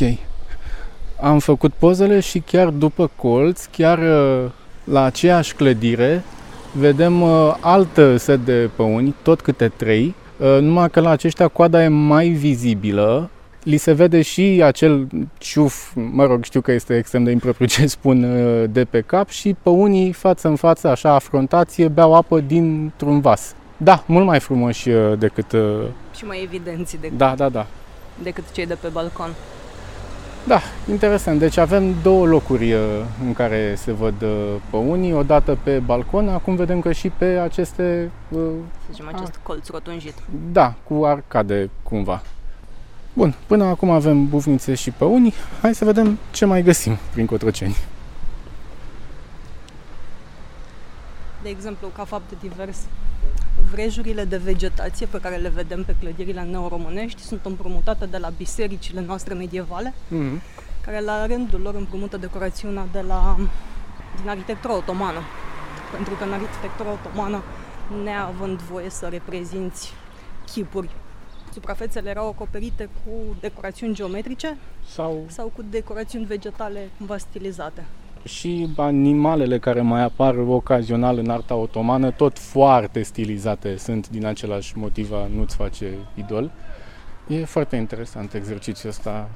Am 1.22 1.40
făcut 1.40 1.74
pozele 1.74 2.20
și 2.20 2.40
chiar 2.40 2.68
după 2.68 3.12
colț, 3.16 3.66
chiar 3.66 3.98
uh, 3.98 4.52
la 4.84 5.04
aceeași 5.04 5.56
clădire, 5.56 6.24
vedem 6.74 7.22
uh, 7.22 7.56
altă 7.60 8.18
set 8.18 8.46
de 8.46 8.70
păuni, 8.76 9.16
tot 9.22 9.42
câte 9.42 9.68
trei, 9.68 10.16
uh, 10.38 10.58
numai 10.62 10.90
că 10.90 11.00
la 11.00 11.10
aceștia 11.10 11.48
coada 11.48 11.84
e 11.84 11.88
mai 11.88 12.28
vizibilă, 12.28 13.30
li 13.64 13.78
se 13.78 13.92
vede 13.92 14.22
și 14.22 14.62
acel 14.64 15.08
ciuf, 15.38 15.92
mă 16.12 16.26
rog, 16.26 16.44
știu 16.44 16.62
că 16.62 16.72
este 16.72 16.98
extrem 16.98 17.24
de 17.24 17.32
impropriu 17.32 17.66
ce 17.66 17.88
spun, 17.98 18.26
de 18.72 18.84
pe 18.84 19.02
cap 19.02 19.30
și 19.30 19.56
păunii 19.64 20.12
față 20.12 20.48
în 20.48 20.56
față, 20.56 20.88
așa, 20.88 21.14
afrontație, 21.14 21.88
beau 21.88 22.14
apă 22.14 22.40
dintr-un 22.40 23.20
vas. 23.20 23.56
Da, 23.82 24.04
mult 24.06 24.26
mai 24.26 24.40
frumoși 24.40 24.90
decât... 25.18 25.56
Și 26.16 26.26
mai 26.26 26.42
evidenți 26.44 26.98
decât... 26.98 27.18
Da, 27.18 27.36
da, 27.36 27.50
da. 27.50 27.68
decât 28.24 28.52
cei 28.52 28.66
de 28.66 28.74
pe 28.74 28.88
balcon. 28.88 29.30
Da, 30.48 30.62
interesant. 30.90 31.40
Deci 31.40 31.58
avem 31.58 31.96
două 32.02 32.26
locuri 32.26 32.74
uh, 32.74 32.80
în 33.26 33.34
care 33.34 33.76
se 33.78 33.92
văd 33.92 34.22
uh, 34.22 34.56
păunii, 34.70 35.14
o 35.14 35.24
dată 35.24 35.58
pe 35.64 35.80
balcon, 35.80 36.30
acum 36.30 36.56
vedem 36.56 36.80
că 36.80 36.92
și 36.92 37.10
pe 37.10 37.26
aceste... 37.26 38.12
uh, 38.30 38.40
Să 38.86 38.88
zicem, 38.92 39.08
acest 39.14 39.40
colț 39.44 39.68
rotunjit. 39.68 40.14
Da, 40.52 40.74
cu 40.84 41.06
arcade 41.06 41.70
cumva. 41.84 42.22
Bun, 43.14 43.36
până 43.48 43.64
acum 43.64 43.90
avem 43.90 44.28
bufnițe 44.28 44.74
și 44.74 44.92
păuni, 44.92 45.34
hai 45.62 45.76
să 45.76 45.86
vedem 45.86 46.18
ce 46.32 46.46
mai 46.46 46.64
găsim 46.64 46.98
prin 47.14 47.26
Cotroceni. 47.26 47.76
De 51.42 51.50
exemplu, 51.50 51.88
ca 51.96 52.04
fapt 52.04 52.32
divers, 52.42 52.78
vrejurile 53.72 54.24
de 54.24 54.38
vegetație 54.38 55.06
pe 55.06 55.20
care 55.20 55.36
le 55.36 55.50
vedem 55.50 55.84
pe 55.84 55.96
clădirile 56.00 56.42
neoromânești 56.42 57.22
sunt 57.22 57.46
împrumutate 57.46 58.06
de 58.06 58.18
la 58.18 58.30
bisericile 58.30 59.02
noastre 59.02 59.34
medievale, 59.34 59.94
Mm-hmm. 59.94 60.42
care 60.86 61.00
la 61.02 61.26
rândul 61.26 61.62
lor 61.62 61.76
împrumută 61.76 62.18
decorațiunea 62.18 62.88
de 62.92 63.02
la, 63.02 63.36
din 64.22 64.30
arhitectura 64.30 64.76
otomană. 64.76 65.20
Pentru 65.92 66.14
că 66.14 66.24
în 66.24 66.34
arhitectura 66.34 66.92
otomană, 66.92 67.44
neavând 68.04 68.60
voie 68.60 68.90
să 68.90 69.08
reprezinți 69.08 69.94
chipuri, 70.46 70.90
suprafețele 71.54 72.10
erau 72.10 72.28
acoperite 72.28 72.90
cu 73.04 73.36
decorațiuni 73.40 73.94
geometrice 73.94 74.58
Sau 74.88 75.26
sau 75.28 75.52
cu 75.56 75.62
decorațiuni 75.70 76.26
vegetale 76.26 76.90
cumva 76.98 77.18
stilizate. 77.18 77.86
Și 78.24 78.70
animalele 78.76 79.60
care 79.60 79.82
mai 79.82 80.04
apar 80.04 80.36
ocazional 80.48 81.18
în 81.18 81.30
arta 81.30 81.56
otomană, 81.56 82.12
tot 82.12 82.40
foarte 82.40 83.02
stilizate 83.02 83.78
sunt 83.78 84.10
din 84.10 84.26
același 84.26 84.78
motiv 84.78 85.12
a 85.14 85.28
nu-ți 85.36 85.56
face 85.56 85.86
idol. 86.16 86.52
E 87.28 87.46
foarte 87.46 87.76
interesant 87.76 88.34
exercițiul 88.34 88.92
ăsta 88.92 89.30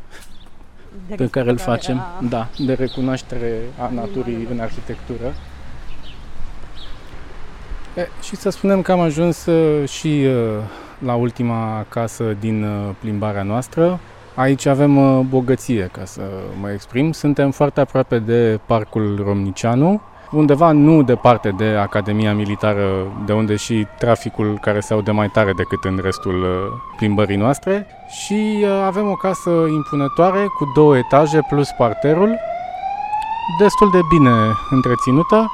De 1.08 1.16
pe 1.16 1.28
care 1.28 1.50
îl 1.50 1.56
reflectare 1.56 1.78
facem, 1.78 1.98
a- 1.98 2.24
da, 2.30 2.48
de 2.66 2.74
recunoaștere 2.74 3.60
a 3.80 3.90
naturii 3.90 4.22
Animalelor. 4.24 4.52
în 4.52 4.60
arhitectură. 4.60 5.34
E, 7.98 8.08
și 8.22 8.36
să 8.36 8.50
spunem 8.50 8.82
că 8.82 8.92
am 8.92 9.00
ajuns 9.00 9.46
uh, 9.46 9.90
și 9.90 10.08
uh, 10.28 10.34
la 11.00 11.16
ultima 11.16 11.86
casă 11.90 12.36
din 12.40 12.64
uh, 12.64 12.90
plimbarea 13.00 13.44
noastră. 13.44 14.00
Aici 14.36 14.66
avem 14.66 14.98
uh, 14.98 15.26
bogăție, 15.30 15.90
ca 15.92 16.06
să 16.06 16.22
mă 16.62 16.72
exprim. 16.72 17.12
Suntem 17.12 17.52
foarte 17.52 17.80
aproape 17.80 18.20
de 18.20 18.60
Parcul 18.66 19.24
Romnicianu, 19.26 20.02
undeva 20.32 20.72
nu 20.72 21.04
departe 21.04 21.50
de 21.50 21.66
Academia 21.66 22.34
Militară, 22.34 22.88
de 23.26 23.34
unde 23.34 23.56
și 23.56 23.88
traficul 24.00 24.58
care 24.62 24.80
se 24.80 24.94
aude 24.94 25.12
mai 25.12 25.30
tare 25.30 25.52
decât 25.58 25.84
în 25.84 26.00
restul 26.04 26.42
uh, 26.42 26.50
plimbării 26.98 27.38
noastre. 27.38 27.88
Și 28.08 28.58
uh, 28.62 28.84
avem 28.86 29.10
o 29.10 29.16
casă 29.16 29.50
impunătoare 29.50 30.46
cu 30.58 30.72
două 30.76 30.98
etaje 30.98 31.40
plus 31.50 31.70
parterul, 31.78 32.38
destul 33.60 33.90
de 33.92 34.00
bine 34.10 34.32
întreținută. 34.70 35.52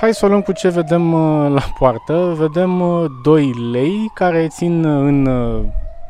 Hai 0.00 0.14
să 0.14 0.24
o 0.24 0.28
luăm 0.28 0.40
cu 0.40 0.52
ce 0.52 0.68
vedem 0.68 1.12
uh, 1.12 1.50
la 1.50 1.62
poartă. 1.78 2.34
Vedem 2.38 2.80
uh, 2.80 3.04
doi 3.22 3.52
lei 3.72 4.10
care 4.14 4.46
țin 4.48 4.84
uh, 4.84 5.00
în 5.08 5.26
uh, 5.26 5.60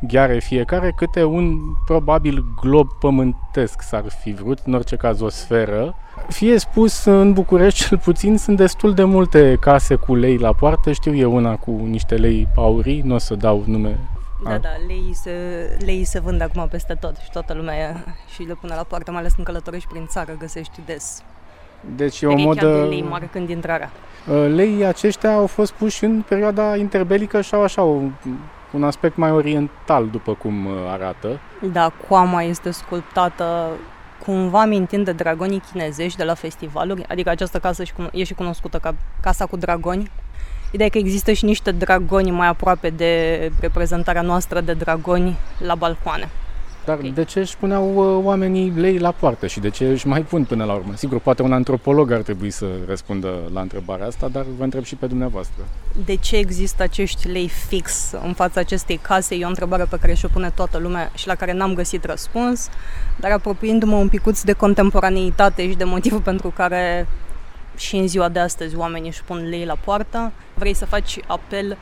gheare 0.01 0.39
fiecare 0.39 0.93
câte 0.95 1.23
un 1.23 1.59
probabil 1.85 2.45
glob 2.61 2.91
pământesc 2.99 3.81
s-ar 3.81 4.03
fi 4.21 4.33
vrut, 4.33 4.59
în 4.65 4.73
orice 4.73 4.95
caz 4.95 5.21
o 5.21 5.29
sferă. 5.29 5.95
Fie 6.27 6.57
spus, 6.57 7.05
în 7.05 7.33
București 7.33 7.87
cel 7.87 7.97
puțin 7.97 8.37
sunt 8.37 8.57
destul 8.57 8.93
de 8.93 9.03
multe 9.03 9.57
case 9.59 9.95
cu 9.95 10.15
lei 10.15 10.37
la 10.37 10.53
poartă. 10.53 10.91
Știu 10.91 11.15
eu 11.15 11.35
una 11.35 11.55
cu 11.55 11.71
niște 11.71 12.15
lei 12.15 12.47
aurii, 12.55 13.01
nu 13.01 13.13
o 13.13 13.17
să 13.17 13.35
dau 13.35 13.63
nume. 13.65 13.99
Da, 14.43 14.49
A. 14.49 14.57
da, 14.57 14.69
leii 14.87 15.13
se, 15.13 15.31
leii 15.85 16.03
se 16.03 16.19
vând 16.19 16.41
acum 16.41 16.67
peste 16.71 16.93
tot 16.93 17.15
și 17.23 17.29
toată 17.31 17.53
lumea 17.53 17.75
e, 17.75 17.95
și 18.33 18.43
le 18.43 18.53
pune 18.53 18.75
la 18.75 18.83
poartă, 18.83 19.11
mai 19.11 19.19
ales 19.19 19.33
când 19.33 19.47
călătorești 19.47 19.87
prin 19.89 20.05
țară, 20.07 20.35
găsești 20.39 20.79
des 20.85 21.23
Deci 21.95 22.21
e 22.21 22.25
o 22.25 22.29
perechea 22.29 22.47
modă... 22.47 22.81
de 22.81 22.87
lei 22.87 23.01
marcând 23.01 23.49
intrarea. 23.49 23.91
Uh, 24.27 24.47
Leii 24.55 24.85
aceștia 24.85 25.33
au 25.33 25.47
fost 25.47 25.71
puși 25.71 26.03
în 26.03 26.23
perioada 26.27 26.75
interbelică 26.75 27.41
și 27.41 27.53
au 27.53 27.63
așa 27.63 27.81
un, 27.81 28.11
un 28.77 28.83
aspect 28.83 29.15
mai 29.17 29.31
oriental, 29.31 30.07
după 30.07 30.33
cum 30.33 30.65
uh, 30.65 30.71
arată. 30.91 31.39
Da, 31.71 31.91
coama 32.07 32.41
este 32.43 32.71
sculptată 32.71 33.69
cumva 34.25 34.65
mintind 34.65 35.05
de 35.05 35.11
dragonii 35.11 35.61
chinezești 35.71 36.17
de 36.17 36.23
la 36.23 36.33
festivaluri, 36.33 37.05
adică 37.07 37.29
această 37.29 37.59
casă 37.59 37.83
și 37.83 37.93
cuno- 37.93 38.11
e 38.11 38.23
și 38.23 38.33
cunoscută 38.33 38.77
ca 38.77 38.95
Casa 39.21 39.45
cu 39.45 39.57
Dragoni. 39.57 40.11
Ideea 40.71 40.87
e 40.87 40.91
că 40.91 40.97
există 40.97 41.31
și 41.31 41.45
niște 41.45 41.71
dragoni 41.71 42.31
mai 42.31 42.47
aproape 42.47 42.89
de 42.89 43.51
reprezentarea 43.61 44.21
noastră 44.21 44.61
de 44.61 44.73
dragoni 44.73 45.37
la 45.57 45.75
balcoane. 45.75 46.29
Dar 46.87 46.97
Ok. 46.97 47.13
de 47.13 47.23
ce 47.23 47.39
își 47.39 47.57
puneau 47.57 47.95
uh, 47.95 48.23
oamenii 48.25 48.69
lei 48.75 48.97
la 48.97 49.11
poartă 49.11 49.47
și 49.47 49.59
de 49.59 49.69
ce 49.69 49.87
își 49.87 50.07
mai 50.07 50.21
pun 50.21 50.43
până 50.43 50.63
la 50.63 50.73
urmă? 50.73 50.93
Sigur, 50.95 51.19
poate 51.19 51.41
un 51.41 51.53
antropolog 51.53 52.11
ar 52.11 52.21
trebui 52.21 52.49
să 52.49 52.65
răspundă 52.87 53.49
la 53.53 53.61
întrebarea 53.61 54.05
asta, 54.05 54.27
dar 54.27 54.45
vă 54.57 54.63
întreb 54.63 54.83
și 54.83 54.95
pe 54.95 55.07
dumneavoastră. 55.07 55.63
De 56.05 56.15
ce 56.15 56.35
există 56.37 56.83
acești 56.83 57.27
lei 57.27 57.47
fix 57.47 58.11
în 58.23 58.33
fața 58.33 58.59
acestei 58.59 58.97
case? 58.97 59.35
E 59.35 59.45
o 59.45 59.47
întrebare 59.47 59.83
pe 59.83 59.97
care 60.01 60.13
și-o 60.13 60.27
pune 60.27 60.51
toată 60.55 60.77
lumea 60.77 61.11
și 61.15 61.27
la 61.27 61.35
care 61.35 61.53
n-am 61.53 61.73
găsit 61.73 62.03
răspuns, 62.03 62.69
dar 63.19 63.31
apropiindu-mă 63.31 63.95
un 63.95 64.09
picuț 64.09 64.41
de 64.41 64.53
contemporaneitate 64.53 65.69
și 65.69 65.75
de 65.75 65.83
motivul 65.83 66.21
pentru 66.31 66.49
care 66.49 67.07
și 67.77 67.95
în 67.95 68.07
ziua 68.07 68.29
de 68.29 68.39
astăzi 68.39 68.75
oamenii 68.75 69.09
își 69.09 69.23
pun 69.23 69.49
lei 69.49 69.65
la 69.65 69.75
poartă, 69.83 70.31
vrei 70.53 70.73
să 70.73 70.85
faci 70.85 71.19
apel 71.27 71.77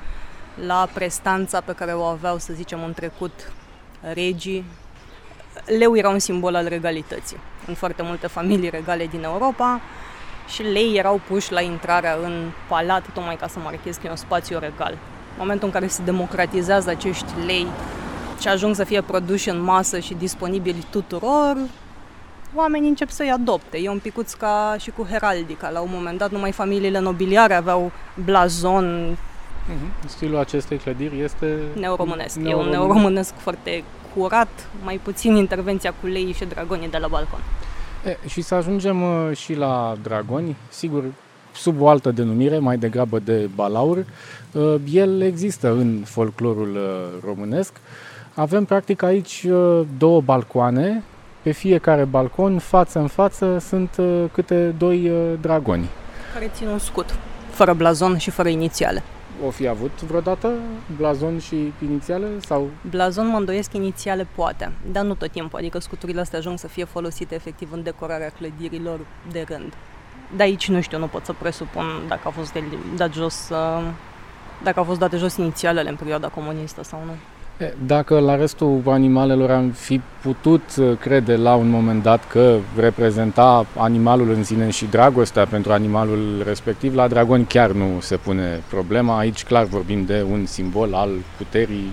la 0.67 0.89
prestanța 0.93 1.61
pe 1.61 1.73
care 1.73 1.91
o 1.91 2.03
aveau, 2.03 2.37
să 2.37 2.53
zicem, 2.53 2.83
în 2.83 2.93
trecut 2.93 3.51
regii. 4.13 4.65
Leu 5.65 5.95
era 5.95 6.09
un 6.09 6.19
simbol 6.19 6.55
al 6.55 6.67
regalității 6.67 7.37
în 7.67 7.73
foarte 7.73 8.01
multe 8.01 8.27
familii 8.27 8.69
regale 8.69 9.05
din 9.05 9.23
Europa 9.23 9.81
și 10.47 10.61
lei 10.61 10.97
erau 10.97 11.21
puși 11.27 11.51
la 11.51 11.61
intrarea 11.61 12.17
în 12.23 12.51
palat 12.67 13.05
tocmai 13.13 13.35
ca 13.35 13.47
să 13.47 13.59
marchezi 13.59 13.99
că 13.99 14.07
e 14.07 14.09
un 14.09 14.15
spațiu 14.15 14.59
regal. 14.59 14.91
În 14.91 15.37
momentul 15.37 15.67
în 15.67 15.73
care 15.73 15.87
se 15.87 16.01
democratizează 16.03 16.89
acești 16.89 17.33
lei 17.45 17.67
și 18.41 18.47
ajung 18.47 18.75
să 18.75 18.83
fie 18.83 19.01
produși 19.01 19.49
în 19.49 19.61
masă 19.61 19.99
și 19.99 20.13
disponibili 20.13 20.85
tuturor, 20.89 21.57
oamenii 22.55 22.89
încep 22.89 23.09
să-i 23.09 23.31
adopte. 23.31 23.77
E 23.77 23.89
un 23.89 23.99
picuț 23.99 24.33
ca 24.33 24.75
și 24.79 24.91
cu 24.91 25.07
heraldica. 25.11 25.69
La 25.69 25.79
un 25.79 25.89
moment 25.91 26.17
dat 26.17 26.31
numai 26.31 26.51
familiile 26.51 26.99
nobiliare 26.99 27.53
aveau 27.53 27.91
blazon 28.25 29.17
Stilul 30.05 30.37
acestei 30.37 30.77
clădiri 30.77 31.21
este 31.21 31.57
neoromânesc. 31.79 32.39
E 32.43 32.53
un 32.53 32.69
neoromânesc 32.69 33.33
foarte 33.37 33.83
curat, 34.15 34.67
mai 34.83 34.99
puțin 35.03 35.35
intervenția 35.35 35.93
cu 36.01 36.07
lei 36.07 36.31
și 36.31 36.45
dragonii 36.45 36.89
de 36.89 36.97
la 36.97 37.07
balcon. 37.07 37.39
E, 38.05 38.17
și 38.27 38.41
să 38.41 38.55
ajungem 38.55 39.01
uh, 39.01 39.37
și 39.37 39.53
la 39.53 39.95
dragoni, 40.03 40.55
sigur, 40.69 41.03
sub 41.53 41.81
o 41.81 41.87
altă 41.87 42.11
denumire, 42.11 42.57
mai 42.57 42.77
degrabă 42.77 43.19
de 43.19 43.49
balaur. 43.55 44.05
Uh, 44.51 44.75
El 44.91 45.21
există 45.21 45.71
în 45.71 46.01
folclorul 46.05 46.75
uh, 46.75 47.23
românesc. 47.25 47.73
Avem 48.33 48.65
practic 48.65 49.01
aici 49.01 49.45
uh, 49.49 49.81
două 49.97 50.21
balcoane. 50.21 51.03
Pe 51.41 51.51
fiecare 51.51 52.03
balcon, 52.03 52.59
față 52.59 52.99
în 52.99 53.07
față, 53.07 53.57
sunt 53.59 53.89
uh, 53.97 54.23
câte 54.31 54.75
doi 54.77 55.09
uh, 55.09 55.33
dragoni. 55.41 55.89
Care 56.33 56.51
țin 56.55 56.67
un 56.67 56.79
scut, 56.79 57.15
fără 57.49 57.73
blazon 57.73 58.17
și 58.17 58.29
fără 58.29 58.49
inițiale. 58.49 59.03
O 59.45 59.49
fi 59.49 59.67
avut 59.67 60.01
vreodată 60.01 60.51
blazon 60.97 61.39
și 61.39 61.73
inițiale? 61.83 62.27
Sau 62.39 62.69
Blazon 62.89 63.27
mă 63.27 63.37
îndoiesc 63.37 63.73
inițiale 63.73 64.27
poate, 64.35 64.71
dar 64.91 65.03
nu 65.03 65.13
tot 65.15 65.31
timpul, 65.31 65.59
adică 65.59 65.79
scuturile 65.79 66.21
astea 66.21 66.39
ajung 66.39 66.57
să 66.57 66.67
fie 66.67 66.83
folosite 66.83 67.35
efectiv 67.35 67.71
în 67.71 67.83
decorarea 67.83 68.29
clădirilor 68.29 68.99
de 69.31 69.45
rând. 69.47 69.73
De 70.35 70.43
aici 70.43 70.69
nu 70.69 70.81
știu, 70.81 70.97
nu 70.97 71.07
pot 71.07 71.25
să 71.25 71.33
presupun 71.39 71.83
dacă 72.07 72.21
a 72.27 72.29
fost 72.29 72.53
de- 72.53 72.63
dat 72.95 73.13
jos, 73.13 73.49
uh, 73.51 73.83
dacă 74.63 74.79
au 74.79 74.85
fost 74.85 74.99
date 74.99 75.17
jos 75.17 75.35
inițialele 75.37 75.89
în 75.89 75.95
perioada 75.95 76.27
comunistă 76.27 76.83
sau 76.83 77.01
nu. 77.05 77.11
E, 77.57 77.73
Dacă 77.85 78.19
la 78.19 78.35
restul 78.35 78.81
animalelor 78.85 79.51
am 79.51 79.69
fi 79.69 80.01
putut 80.21 80.61
uh, 80.77 80.97
crede 80.99 81.35
la 81.35 81.55
un 81.55 81.69
moment 81.69 82.03
dat 82.03 82.27
că 82.27 82.57
reprezenta 82.77 83.65
animalul 83.77 84.29
în 84.31 84.43
sine 84.43 84.69
și 84.69 84.85
dragostea 84.85 85.45
pentru 85.45 85.71
animalul 85.71 86.43
respectiv, 86.45 86.95
la 86.95 87.07
dragoni 87.07 87.45
chiar 87.45 87.71
nu 87.71 87.99
se 87.99 88.15
pune 88.15 88.61
problema. 88.69 89.17
Aici 89.17 89.43
clar 89.43 89.63
vorbim 89.63 90.05
de 90.05 90.25
un 90.31 90.45
simbol 90.45 90.93
al 90.93 91.09
puterii. 91.37 91.91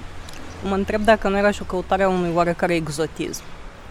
Mă 0.68 0.74
întreb 0.74 1.02
dacă 1.02 1.28
nu 1.28 1.38
era 1.38 1.50
și 1.50 1.62
o 1.62 1.64
căutare 1.64 2.02
a 2.02 2.08
unui 2.08 2.30
oarecare 2.34 2.74
exotism. 2.74 3.42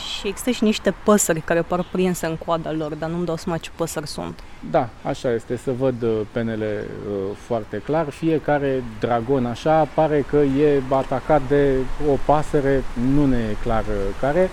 Și 0.01 0.27
există 0.27 0.49
și 0.49 0.63
niște 0.63 0.93
păsări 1.03 1.41
care 1.41 1.61
par 1.61 1.85
prinse 1.91 2.25
în 2.25 2.35
coada 2.45 2.71
lor, 2.71 2.93
dar 2.93 3.09
nu-mi 3.09 3.25
dau 3.25 3.35
seama 3.35 3.57
ce 3.57 3.69
păsări 3.75 4.07
sunt. 4.07 4.39
Da, 4.71 4.89
așa 5.03 5.33
este, 5.33 5.57
să 5.57 5.71
văd 5.71 6.01
uh, 6.01 6.19
penele 6.31 6.85
uh, 7.07 7.35
foarte 7.45 7.77
clar. 7.77 8.09
Fiecare 8.09 8.83
dragon 8.99 9.45
așa 9.45 9.87
pare 9.93 10.25
că 10.29 10.37
e 10.37 10.81
atacat 10.89 11.41
de 11.47 11.75
o 12.11 12.15
pasăre, 12.25 12.83
nu 13.13 13.25
ne 13.25 13.37
e 13.37 13.55
clar 13.63 13.81
uh, 13.81 14.15
care, 14.19 14.49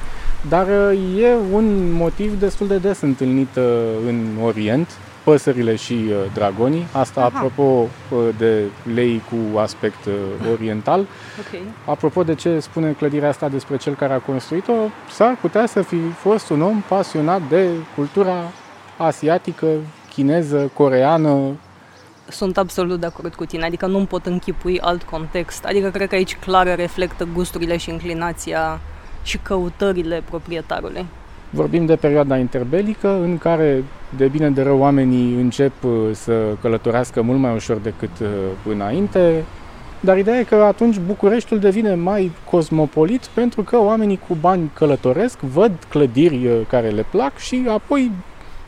dar 0.48 0.66
uh, 0.66 1.20
e 1.22 1.34
un 1.52 1.92
motiv 1.92 2.38
destul 2.38 2.66
de 2.66 2.76
des 2.76 3.00
întâlnit 3.00 3.56
uh, 3.56 3.64
în 4.06 4.36
Orient. 4.44 4.88
Păsările 5.30 5.76
și 5.76 5.92
uh, 5.92 6.14
dragonii. 6.34 6.86
Asta 6.92 7.20
Aha. 7.20 7.30
apropo 7.34 7.62
uh, 7.62 8.18
de 8.38 8.62
lei 8.94 9.22
cu 9.30 9.58
aspect 9.58 10.04
uh, 10.04 10.12
oriental. 10.52 11.00
Ok. 11.00 11.60
Apropo 11.84 12.22
de 12.22 12.34
ce 12.34 12.60
spune 12.60 12.92
clădirea 12.92 13.28
asta 13.28 13.48
despre 13.48 13.76
cel 13.76 13.94
care 13.94 14.12
a 14.12 14.18
construit-o, 14.18 14.72
s-ar 15.10 15.38
putea 15.40 15.66
să 15.66 15.82
fi 15.82 15.96
fost 16.10 16.50
un 16.50 16.62
om 16.62 16.82
pasionat 16.88 17.42
de 17.48 17.68
cultura 17.94 18.34
asiatică, 18.96 19.66
chineză, 20.12 20.70
coreană. 20.74 21.56
Sunt 22.28 22.58
absolut 22.58 23.00
de 23.00 23.06
acord 23.06 23.34
cu 23.34 23.44
tine, 23.44 23.64
adică 23.64 23.86
nu-mi 23.86 24.06
pot 24.06 24.26
închipui 24.26 24.80
alt 24.80 25.02
context. 25.02 25.64
Adică 25.64 25.90
cred 25.90 26.08
că 26.08 26.14
aici 26.14 26.36
clar 26.36 26.76
reflectă 26.76 27.28
gusturile 27.34 27.76
și 27.76 27.90
inclinația 27.90 28.80
și 29.22 29.38
căutările 29.38 30.22
proprietarului. 30.28 31.06
Vorbim 31.50 31.86
de 31.86 31.96
perioada 31.96 32.36
interbelică, 32.36 33.08
în 33.22 33.38
care, 33.38 33.84
de 34.16 34.26
bine 34.26 34.50
de 34.50 34.62
rău, 34.62 34.78
oamenii 34.78 35.34
încep 35.34 35.72
uh, 35.84 35.92
să 36.12 36.32
călătorească 36.60 37.22
mult 37.22 37.38
mai 37.38 37.54
ușor 37.54 37.76
decât 37.76 38.10
uh, 38.20 38.28
înainte, 38.66 39.44
dar 40.00 40.18
ideea 40.18 40.38
e 40.38 40.42
că 40.42 40.54
atunci 40.54 40.98
Bucureștiul 41.06 41.58
devine 41.58 41.94
mai 41.94 42.32
cosmopolit 42.50 43.26
pentru 43.26 43.62
că 43.62 43.78
oamenii 43.78 44.20
cu 44.28 44.34
bani 44.40 44.70
călătoresc, 44.74 45.38
văd 45.38 45.72
clădiri 45.88 46.46
uh, 46.46 46.60
care 46.68 46.88
le 46.88 47.04
plac 47.10 47.36
și 47.36 47.66
apoi 47.68 48.10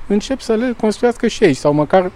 încep 0.06 0.40
să 0.40 0.54
le 0.54 0.74
construiască 0.80 1.26
și 1.26 1.44
ei, 1.44 1.54
sau 1.54 1.72
măcar 1.72 2.10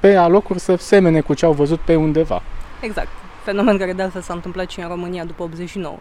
pe 0.00 0.14
alocuri 0.14 0.58
să 0.58 0.74
semene 0.76 1.20
cu 1.20 1.34
ce 1.34 1.44
au 1.44 1.52
văzut 1.52 1.78
pe 1.78 1.94
undeva. 1.94 2.42
Exact. 2.80 3.08
Fenomen 3.44 3.78
care 3.78 3.92
de 3.92 4.02
altfel 4.02 4.20
s-a 4.20 4.34
întâmplat 4.34 4.70
și 4.70 4.80
în 4.80 4.88
România 4.88 5.24
după 5.24 5.42
89. 5.42 5.98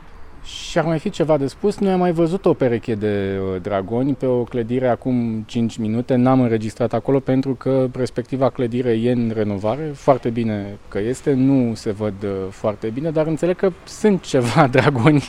Și 0.48 0.78
ar 0.78 0.86
mai 0.86 1.00
fi 1.00 1.10
ceva 1.10 1.38
de 1.38 1.48
spus. 1.48 1.78
Noi 1.78 1.92
am 1.92 2.00
mai 2.00 2.12
văzut 2.12 2.46
o 2.46 2.54
pereche 2.54 2.96
de 2.96 3.40
uh, 3.40 3.62
dragoni 3.62 4.14
pe 4.14 4.26
o 4.26 4.44
clădire 4.44 4.88
acum 4.88 5.44
5 5.48 5.78
minute. 5.78 6.16
N-am 6.16 6.42
înregistrat 6.42 6.94
acolo 6.94 7.20
pentru 7.20 7.54
că 7.54 7.88
respectiva 7.94 8.50
clădire 8.50 8.90
e 8.90 9.12
în 9.12 9.32
renovare. 9.36 9.92
Foarte 9.96 10.30
bine 10.30 10.78
că 10.88 11.00
este, 11.00 11.34
nu 11.34 11.74
se 11.76 11.92
văd 11.92 12.14
uh, 12.24 12.30
foarte 12.50 12.88
bine, 12.88 13.10
dar 13.10 13.28
înțeleg 13.28 13.56
că 13.56 13.72
sunt 13.84 14.22
ceva 14.22 14.68
dragoni 14.78 15.24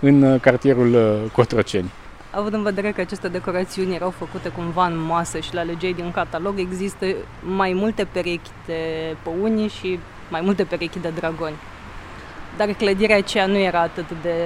în 0.00 0.22
uh, 0.22 0.40
cartierul 0.40 0.94
uh, 0.94 1.30
Cotroceni. 1.32 1.90
Având 2.30 2.54
în 2.54 2.62
vedere 2.62 2.92
că 2.92 3.00
aceste 3.00 3.28
decorațiuni 3.28 3.94
erau 3.94 4.10
făcute 4.10 4.48
cumva 4.48 4.86
în 4.86 4.98
masă 4.98 5.38
și 5.38 5.54
le 5.54 5.60
alegeai 5.60 5.92
din 5.92 6.10
catalog, 6.10 6.58
există 6.58 7.06
mai 7.40 7.72
multe 7.72 8.06
perechi 8.12 8.50
de 8.66 8.76
păuni 9.22 9.68
și 9.68 9.98
mai 10.30 10.40
multe 10.44 10.64
perechi 10.64 11.00
de 11.00 11.12
dragoni. 11.14 11.54
Dar 12.56 12.68
clădirea 12.68 13.16
aceea 13.16 13.46
nu 13.46 13.58
era 13.58 13.80
atât 13.80 14.06
de 14.22 14.36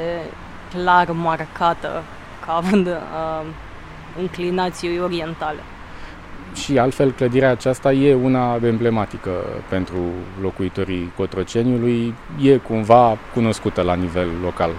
clar 0.74 1.10
marcată 1.10 2.02
ca 2.46 2.52
având 2.52 2.86
uh, 2.86 3.46
înclinații 4.18 5.00
orientale. 5.00 5.58
Și 6.54 6.78
altfel, 6.78 7.12
clădirea 7.12 7.50
aceasta 7.50 7.92
e 7.92 8.14
una 8.14 8.58
emblematică 8.64 9.30
pentru 9.68 9.96
locuitorii 10.40 11.12
Cotroceniului. 11.16 12.14
E 12.42 12.56
cumva 12.56 13.18
cunoscută 13.34 13.82
la 13.82 13.94
nivel 13.94 14.28
local. 14.42 14.70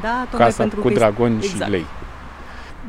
Da, 0.00 0.26
tocmai 0.30 0.46
Casa 0.46 0.62
pentru 0.62 0.80
cu 0.80 0.88
că 0.88 0.94
dragoni 0.94 1.36
exact. 1.36 1.64
și 1.64 1.70
lei. 1.70 1.84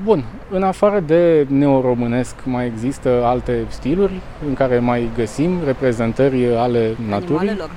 Bun, 0.04 0.24
în 0.50 0.64
afară 0.64 1.00
de 1.00 1.46
neoromânesc, 1.50 2.36
mai 2.44 2.66
există 2.66 3.22
alte 3.26 3.66
stiluri 3.68 4.20
în 4.48 4.54
care 4.54 4.80
mai 4.80 5.10
găsim 5.16 5.60
reprezentări 5.66 6.56
ale 6.56 6.96
naturii? 7.08 7.38
animalelor. 7.38 7.70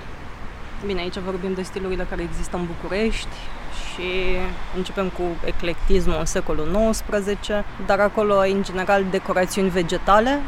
Bine, 0.87 1.01
aici 1.01 1.19
vorbim 1.19 1.55
de 1.55 1.63
stilurile 1.63 2.07
care 2.11 2.23
există 2.23 2.57
în 2.57 2.67
București 2.67 3.37
și 3.75 4.37
începem 4.77 5.09
cu 5.09 5.23
eclectismul 5.45 6.17
în 6.19 6.25
secolul 6.25 6.91
XIX, 6.91 7.49
dar 7.87 8.01
acolo 8.01 8.39
ai 8.39 8.53
în 8.53 8.63
general 8.63 9.05
decorațiuni 9.11 9.69
vegetale, 9.69 10.41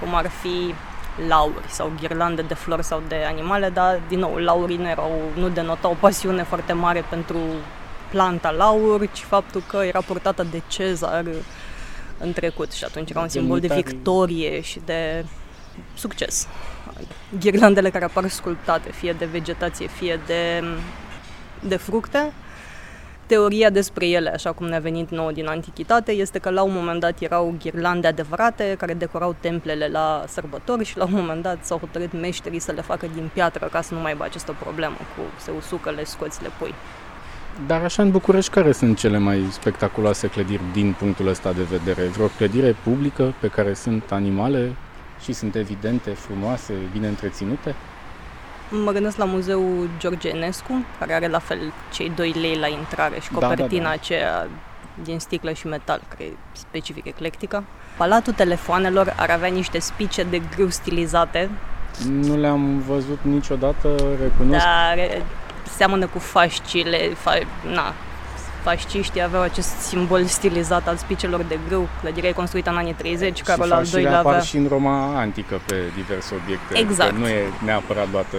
cum 0.00 0.14
ar 0.14 0.28
fi 0.28 0.74
lauri 1.28 1.68
sau 1.68 1.92
ghirlande 2.00 2.42
de 2.42 2.54
flori 2.54 2.84
sau 2.84 3.02
de 3.08 3.16
animale, 3.26 3.68
dar 3.68 4.00
din 4.08 4.18
nou 4.18 4.36
laurii 4.36 4.76
nu, 4.76 4.88
erau, 4.88 5.20
nu 5.36 5.48
denotau 5.48 5.90
o 5.90 5.96
pasiune 6.00 6.42
foarte 6.42 6.72
mare 6.72 7.04
pentru 7.08 7.38
planta 8.10 8.50
laur, 8.50 9.08
ci 9.12 9.20
faptul 9.20 9.62
că 9.66 9.76
era 9.76 10.00
purtată 10.00 10.46
de 10.50 10.62
cezar 10.66 11.24
în 12.18 12.32
trecut 12.32 12.72
și 12.72 12.84
atunci 12.84 13.10
era 13.10 13.20
un 13.20 13.28
simbol 13.28 13.60
de 13.60 13.66
Demnitarii. 13.66 13.96
victorie 13.96 14.60
și 14.60 14.80
de 14.84 15.24
succes. 15.94 16.48
Ghirlandele 17.40 17.90
care 17.90 18.04
apar 18.04 18.28
sculptate, 18.28 18.92
fie 18.92 19.12
de 19.12 19.24
vegetație, 19.24 19.86
fie 19.86 20.20
de, 20.26 20.64
de 21.60 21.76
fructe, 21.76 22.32
Teoria 23.26 23.70
despre 23.70 24.06
ele, 24.06 24.30
așa 24.30 24.52
cum 24.52 24.66
ne-a 24.66 24.78
venit 24.78 25.10
nouă 25.10 25.32
din 25.32 25.46
antichitate, 25.46 26.12
este 26.12 26.38
că 26.38 26.50
la 26.50 26.62
un 26.62 26.72
moment 26.74 27.00
dat 27.00 27.20
erau 27.20 27.54
ghirlande 27.62 28.06
adevărate 28.06 28.74
care 28.78 28.94
decorau 28.94 29.36
templele 29.40 29.88
la 29.88 30.24
sărbători 30.28 30.84
și 30.84 30.96
la 30.96 31.04
un 31.04 31.12
moment 31.12 31.42
dat 31.42 31.58
s-au 31.60 31.78
hotărât 31.78 32.12
meșterii 32.12 32.58
să 32.58 32.72
le 32.72 32.80
facă 32.80 33.06
din 33.14 33.30
piatră 33.32 33.68
ca 33.72 33.80
să 33.80 33.94
nu 33.94 34.00
mai 34.00 34.10
aibă 34.10 34.24
această 34.24 34.56
problemă 34.58 34.96
cu 34.96 35.22
se 35.36 35.50
usucă, 35.56 35.90
le 35.90 36.04
scoți, 36.04 36.42
le 36.42 36.48
pui. 36.58 36.74
Dar 37.66 37.82
așa 37.82 38.02
în 38.02 38.10
București, 38.10 38.50
care 38.50 38.72
sunt 38.72 38.98
cele 38.98 39.18
mai 39.18 39.46
spectaculoase 39.50 40.26
clădiri 40.26 40.62
din 40.72 40.94
punctul 40.98 41.26
ăsta 41.26 41.52
de 41.52 41.62
vedere? 41.62 42.06
Vreo 42.06 42.26
clădire 42.26 42.76
publică 42.82 43.34
pe 43.40 43.48
care 43.48 43.74
sunt 43.74 44.02
animale 44.10 44.76
și 45.22 45.32
sunt 45.32 45.54
evidente, 45.54 46.10
frumoase, 46.10 46.72
bine 46.92 47.06
întreținute? 47.08 47.74
Mă 48.84 48.92
gândesc 48.92 49.16
la 49.16 49.24
muzeul 49.24 49.88
George 49.98 50.28
Enescu, 50.28 50.84
care 50.98 51.12
are 51.14 51.28
la 51.28 51.38
fel 51.38 51.58
cei 51.92 52.12
2 52.14 52.30
lei 52.40 52.56
la 52.56 52.66
intrare 52.66 53.20
și 53.20 53.32
Da, 53.32 53.38
da, 53.38 53.46
copertina 53.48 53.82
da. 53.84 53.90
aceea 53.90 54.48
din 55.02 55.18
sticlă 55.18 55.52
și 55.52 55.66
metal, 55.66 56.00
care 56.08 56.24
e 56.24 56.32
specific 56.52 57.06
eclectică. 57.06 57.64
Palatul 57.96 58.32
telefoanelor 58.32 59.14
ar 59.16 59.30
avea 59.30 59.48
niște 59.48 59.78
spice 59.78 60.22
de 60.22 60.42
grâu 60.56 60.68
stilizate, 60.68 61.50
Nu 62.08 62.36
le-am 62.36 62.78
văzut 62.78 63.18
niciodată, 63.22 63.88
recunosc. 64.22 64.64
dar 64.64 64.98
e, 64.98 65.22
seamănă 65.76 66.06
cu 66.06 66.18
fascile, 66.18 66.96
fa, 67.14 67.32
na, 67.72 67.92
fasciștii 68.64 69.22
aveau 69.22 69.42
acest 69.42 69.68
simbol 69.68 70.24
stilizat 70.24 70.88
al 70.88 70.96
spicelor 70.96 71.42
de 71.42 71.58
grâu. 71.68 71.88
Clădirea 72.00 72.28
e 72.28 72.32
construită 72.32 72.70
în 72.70 72.76
anii 72.76 72.92
30, 72.92 73.42
Carol 73.42 73.66
și 73.66 73.72
al 73.72 73.78
fascile 73.78 74.00
doilea 74.00 74.18
apar 74.18 74.32
avea... 74.32 74.44
și 74.44 74.56
în 74.56 74.66
Roma 74.68 75.18
antică 75.18 75.60
pe 75.66 75.74
diverse 75.94 76.34
obiecte. 76.42 76.78
Exact. 76.78 77.10
Că 77.10 77.18
nu 77.18 77.28
e 77.28 77.42
neapărat 77.64 78.06
luată 78.12 78.36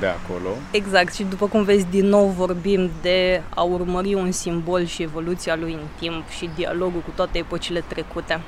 de 0.00 0.06
acolo. 0.06 0.48
Exact, 0.70 1.14
și 1.14 1.22
după 1.22 1.46
cum 1.46 1.62
vezi, 1.62 1.86
din 1.90 2.06
nou 2.06 2.26
vorbim 2.26 2.90
de 3.02 3.42
a 3.54 3.62
urmări 3.62 4.14
un 4.14 4.30
simbol 4.30 4.84
și 4.84 5.02
evoluția 5.02 5.56
lui 5.56 5.72
în 5.72 5.86
timp 5.98 6.28
și 6.28 6.50
dialogul 6.54 7.00
cu 7.00 7.12
toate 7.14 7.38
epocile 7.38 7.84
trecute. 7.86 8.40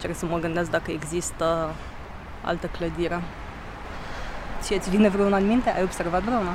Cer 0.00 0.12
să 0.12 0.26
mă 0.26 0.38
gândesc 0.38 0.70
dacă 0.70 0.90
există 0.90 1.74
altă 2.40 2.66
clădire. 2.78 3.22
Ție 4.60 4.78
ți 4.78 4.90
vine 4.90 5.08
vreuna 5.08 5.36
în 5.36 5.46
minte? 5.46 5.72
Ai 5.76 5.82
observat 5.82 6.22
vreuna? 6.22 6.54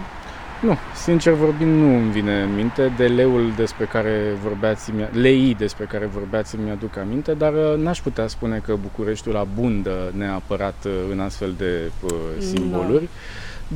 Nu, 0.62 0.78
sincer 1.04 1.34
vorbind, 1.34 1.76
nu 1.82 1.96
îmi 1.98 2.12
vine 2.12 2.42
în 2.42 2.56
minte 2.56 2.92
de 2.98 3.08
leul 3.08 3.52
despre 3.56 3.86
care 3.86 4.34
vorbeați, 4.44 4.92
mi- 4.92 5.10
leii 5.22 5.56
despre 5.56 5.86
care 5.86 6.06
vorbeați 6.06 6.56
îmi 6.56 6.70
aduc 6.72 6.98
aminte, 6.98 7.34
dar 7.34 7.54
uh, 7.54 7.76
n-aș 7.78 8.00
putea 8.00 8.28
spune 8.28 8.62
că 8.66 8.76
Bucureștiul 8.82 9.36
abundă 9.38 10.12
neapărat 10.18 10.76
uh, 10.86 10.92
în 11.12 11.20
astfel 11.20 11.54
de 11.58 11.92
uh, 12.04 12.12
simboluri. 12.40 13.10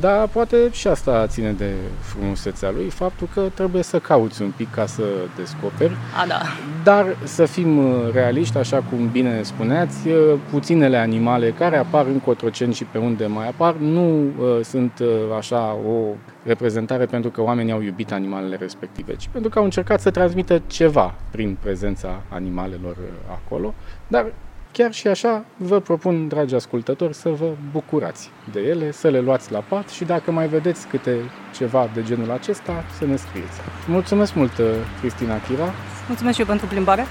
Dar 0.00 0.28
poate 0.28 0.56
și 0.70 0.88
asta 0.88 1.26
ține 1.26 1.52
de 1.52 1.70
frumusețea 2.00 2.70
lui, 2.70 2.90
faptul 2.90 3.28
că 3.34 3.40
trebuie 3.54 3.82
să 3.82 3.98
cauți 3.98 4.42
un 4.42 4.52
pic 4.56 4.70
ca 4.70 4.86
să 4.86 5.02
descoperi. 5.36 5.96
A, 6.22 6.26
da. 6.26 6.40
Dar 6.84 7.16
să 7.24 7.44
fim 7.44 7.78
uh, 7.78 8.12
realiști, 8.12 8.56
așa 8.58 8.82
cum 8.90 9.08
bine 9.08 9.42
spuneați, 9.42 10.08
uh, 10.08 10.38
puținele 10.50 10.96
animale 10.96 11.50
care 11.50 11.76
apar 11.76 12.06
în 12.06 12.20
Cotroceni 12.20 12.74
și 12.74 12.84
pe 12.84 12.98
unde 12.98 13.26
mai 13.26 13.48
apar 13.48 13.74
nu 13.74 14.22
uh, 14.22 14.60
sunt 14.62 14.98
uh, 15.00 15.08
așa 15.36 15.76
o 15.86 16.14
reprezentare 16.44 17.06
pentru 17.06 17.30
că 17.30 17.42
oamenii 17.42 17.72
au 17.72 17.80
iubit 17.80 18.12
animalele 18.12 18.56
respective, 18.56 19.14
ci 19.16 19.28
pentru 19.32 19.50
că 19.50 19.58
au 19.58 19.64
încercat 19.64 20.00
să 20.00 20.10
transmită 20.10 20.62
ceva 20.66 21.14
prin 21.30 21.56
prezența 21.60 22.22
animalelor 22.28 22.96
uh, 22.96 23.36
acolo. 23.44 23.74
Dar 24.08 24.32
chiar 24.72 24.92
și 24.92 25.06
așa 25.08 25.44
vă 25.56 25.80
propun, 25.80 26.28
dragi 26.28 26.54
ascultători, 26.54 27.14
să 27.14 27.28
vă 27.28 27.50
bucurați 27.72 28.30
de 28.52 28.60
ele, 28.60 28.90
să 28.90 29.08
le 29.08 29.20
luați 29.20 29.52
la 29.52 29.58
pat 29.58 29.88
și 29.88 30.04
dacă 30.04 30.30
mai 30.30 30.48
vedeți 30.48 30.86
câte 30.86 31.16
ceva 31.56 31.90
de 31.94 32.02
genul 32.02 32.30
acesta, 32.30 32.84
să 32.98 33.04
ne 33.04 33.16
scrieți. 33.16 33.60
Mulțumesc 33.88 34.34
mult, 34.34 34.58
uh, 34.58 34.66
Cristina 35.00 35.40
Chira. 35.40 35.72
Mulțumesc 36.06 36.34
și 36.34 36.40
eu 36.40 36.46
pentru 36.46 36.66
plimbare. 36.66 37.04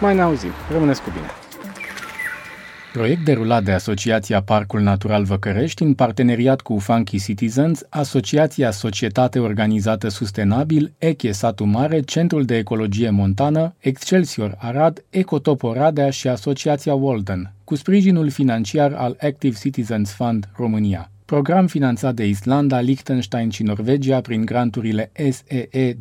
Mai 0.00 0.14
ne 0.14 0.22
auzim. 0.22 0.52
Rămâneți 0.72 1.02
cu 1.02 1.10
bine. 1.10 1.47
Proiect 2.92 3.24
derulat 3.24 3.64
de 3.64 3.72
Asociația 3.72 4.42
Parcul 4.42 4.80
Natural 4.80 5.24
Văcărești 5.24 5.82
în 5.82 5.94
parteneriat 5.94 6.60
cu 6.60 6.78
Funky 6.78 7.20
Citizens, 7.20 7.82
Asociația 7.88 8.70
Societate 8.70 9.38
Organizată 9.38 10.08
Sustenabil, 10.08 10.92
Eche 10.98 11.32
Satu 11.32 11.64
Mare, 11.64 12.00
Centrul 12.00 12.44
de 12.44 12.56
Ecologie 12.56 13.10
Montană, 13.10 13.74
Excelsior 13.78 14.54
Arad, 14.58 15.04
Ecotop 15.10 15.62
Oradea 15.62 16.10
și 16.10 16.28
Asociația 16.28 16.94
Walden, 16.94 17.52
cu 17.64 17.74
sprijinul 17.74 18.30
financiar 18.30 18.92
al 18.92 19.16
Active 19.20 19.56
Citizens 19.60 20.12
Fund 20.12 20.48
România. 20.56 21.10
Program 21.24 21.66
finanțat 21.66 22.14
de 22.14 22.26
Islanda, 22.26 22.80
Liechtenstein 22.80 23.50
și 23.50 23.62
Norvegia 23.62 24.20
prin 24.20 24.44
granturile 24.44 25.12
SEE 25.14 25.94
2014-2021. 25.94 25.98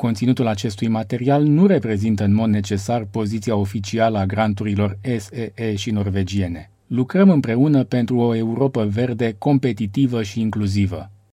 Conținutul 0.00 0.46
acestui 0.46 0.88
material 0.88 1.42
nu 1.42 1.66
reprezintă 1.66 2.24
în 2.24 2.34
mod 2.34 2.48
necesar 2.48 3.04
poziția 3.04 3.56
oficială 3.56 4.18
a 4.18 4.26
granturilor 4.26 4.98
SEE 5.02 5.74
și 5.76 5.90
norvegiene. 5.90 6.70
Lucrăm 6.86 7.30
împreună 7.30 7.84
pentru 7.84 8.16
o 8.16 8.34
Europa 8.34 8.84
verde 8.84 9.34
competitivă 9.38 10.22
și 10.22 10.40
inclusivă. 10.40 11.10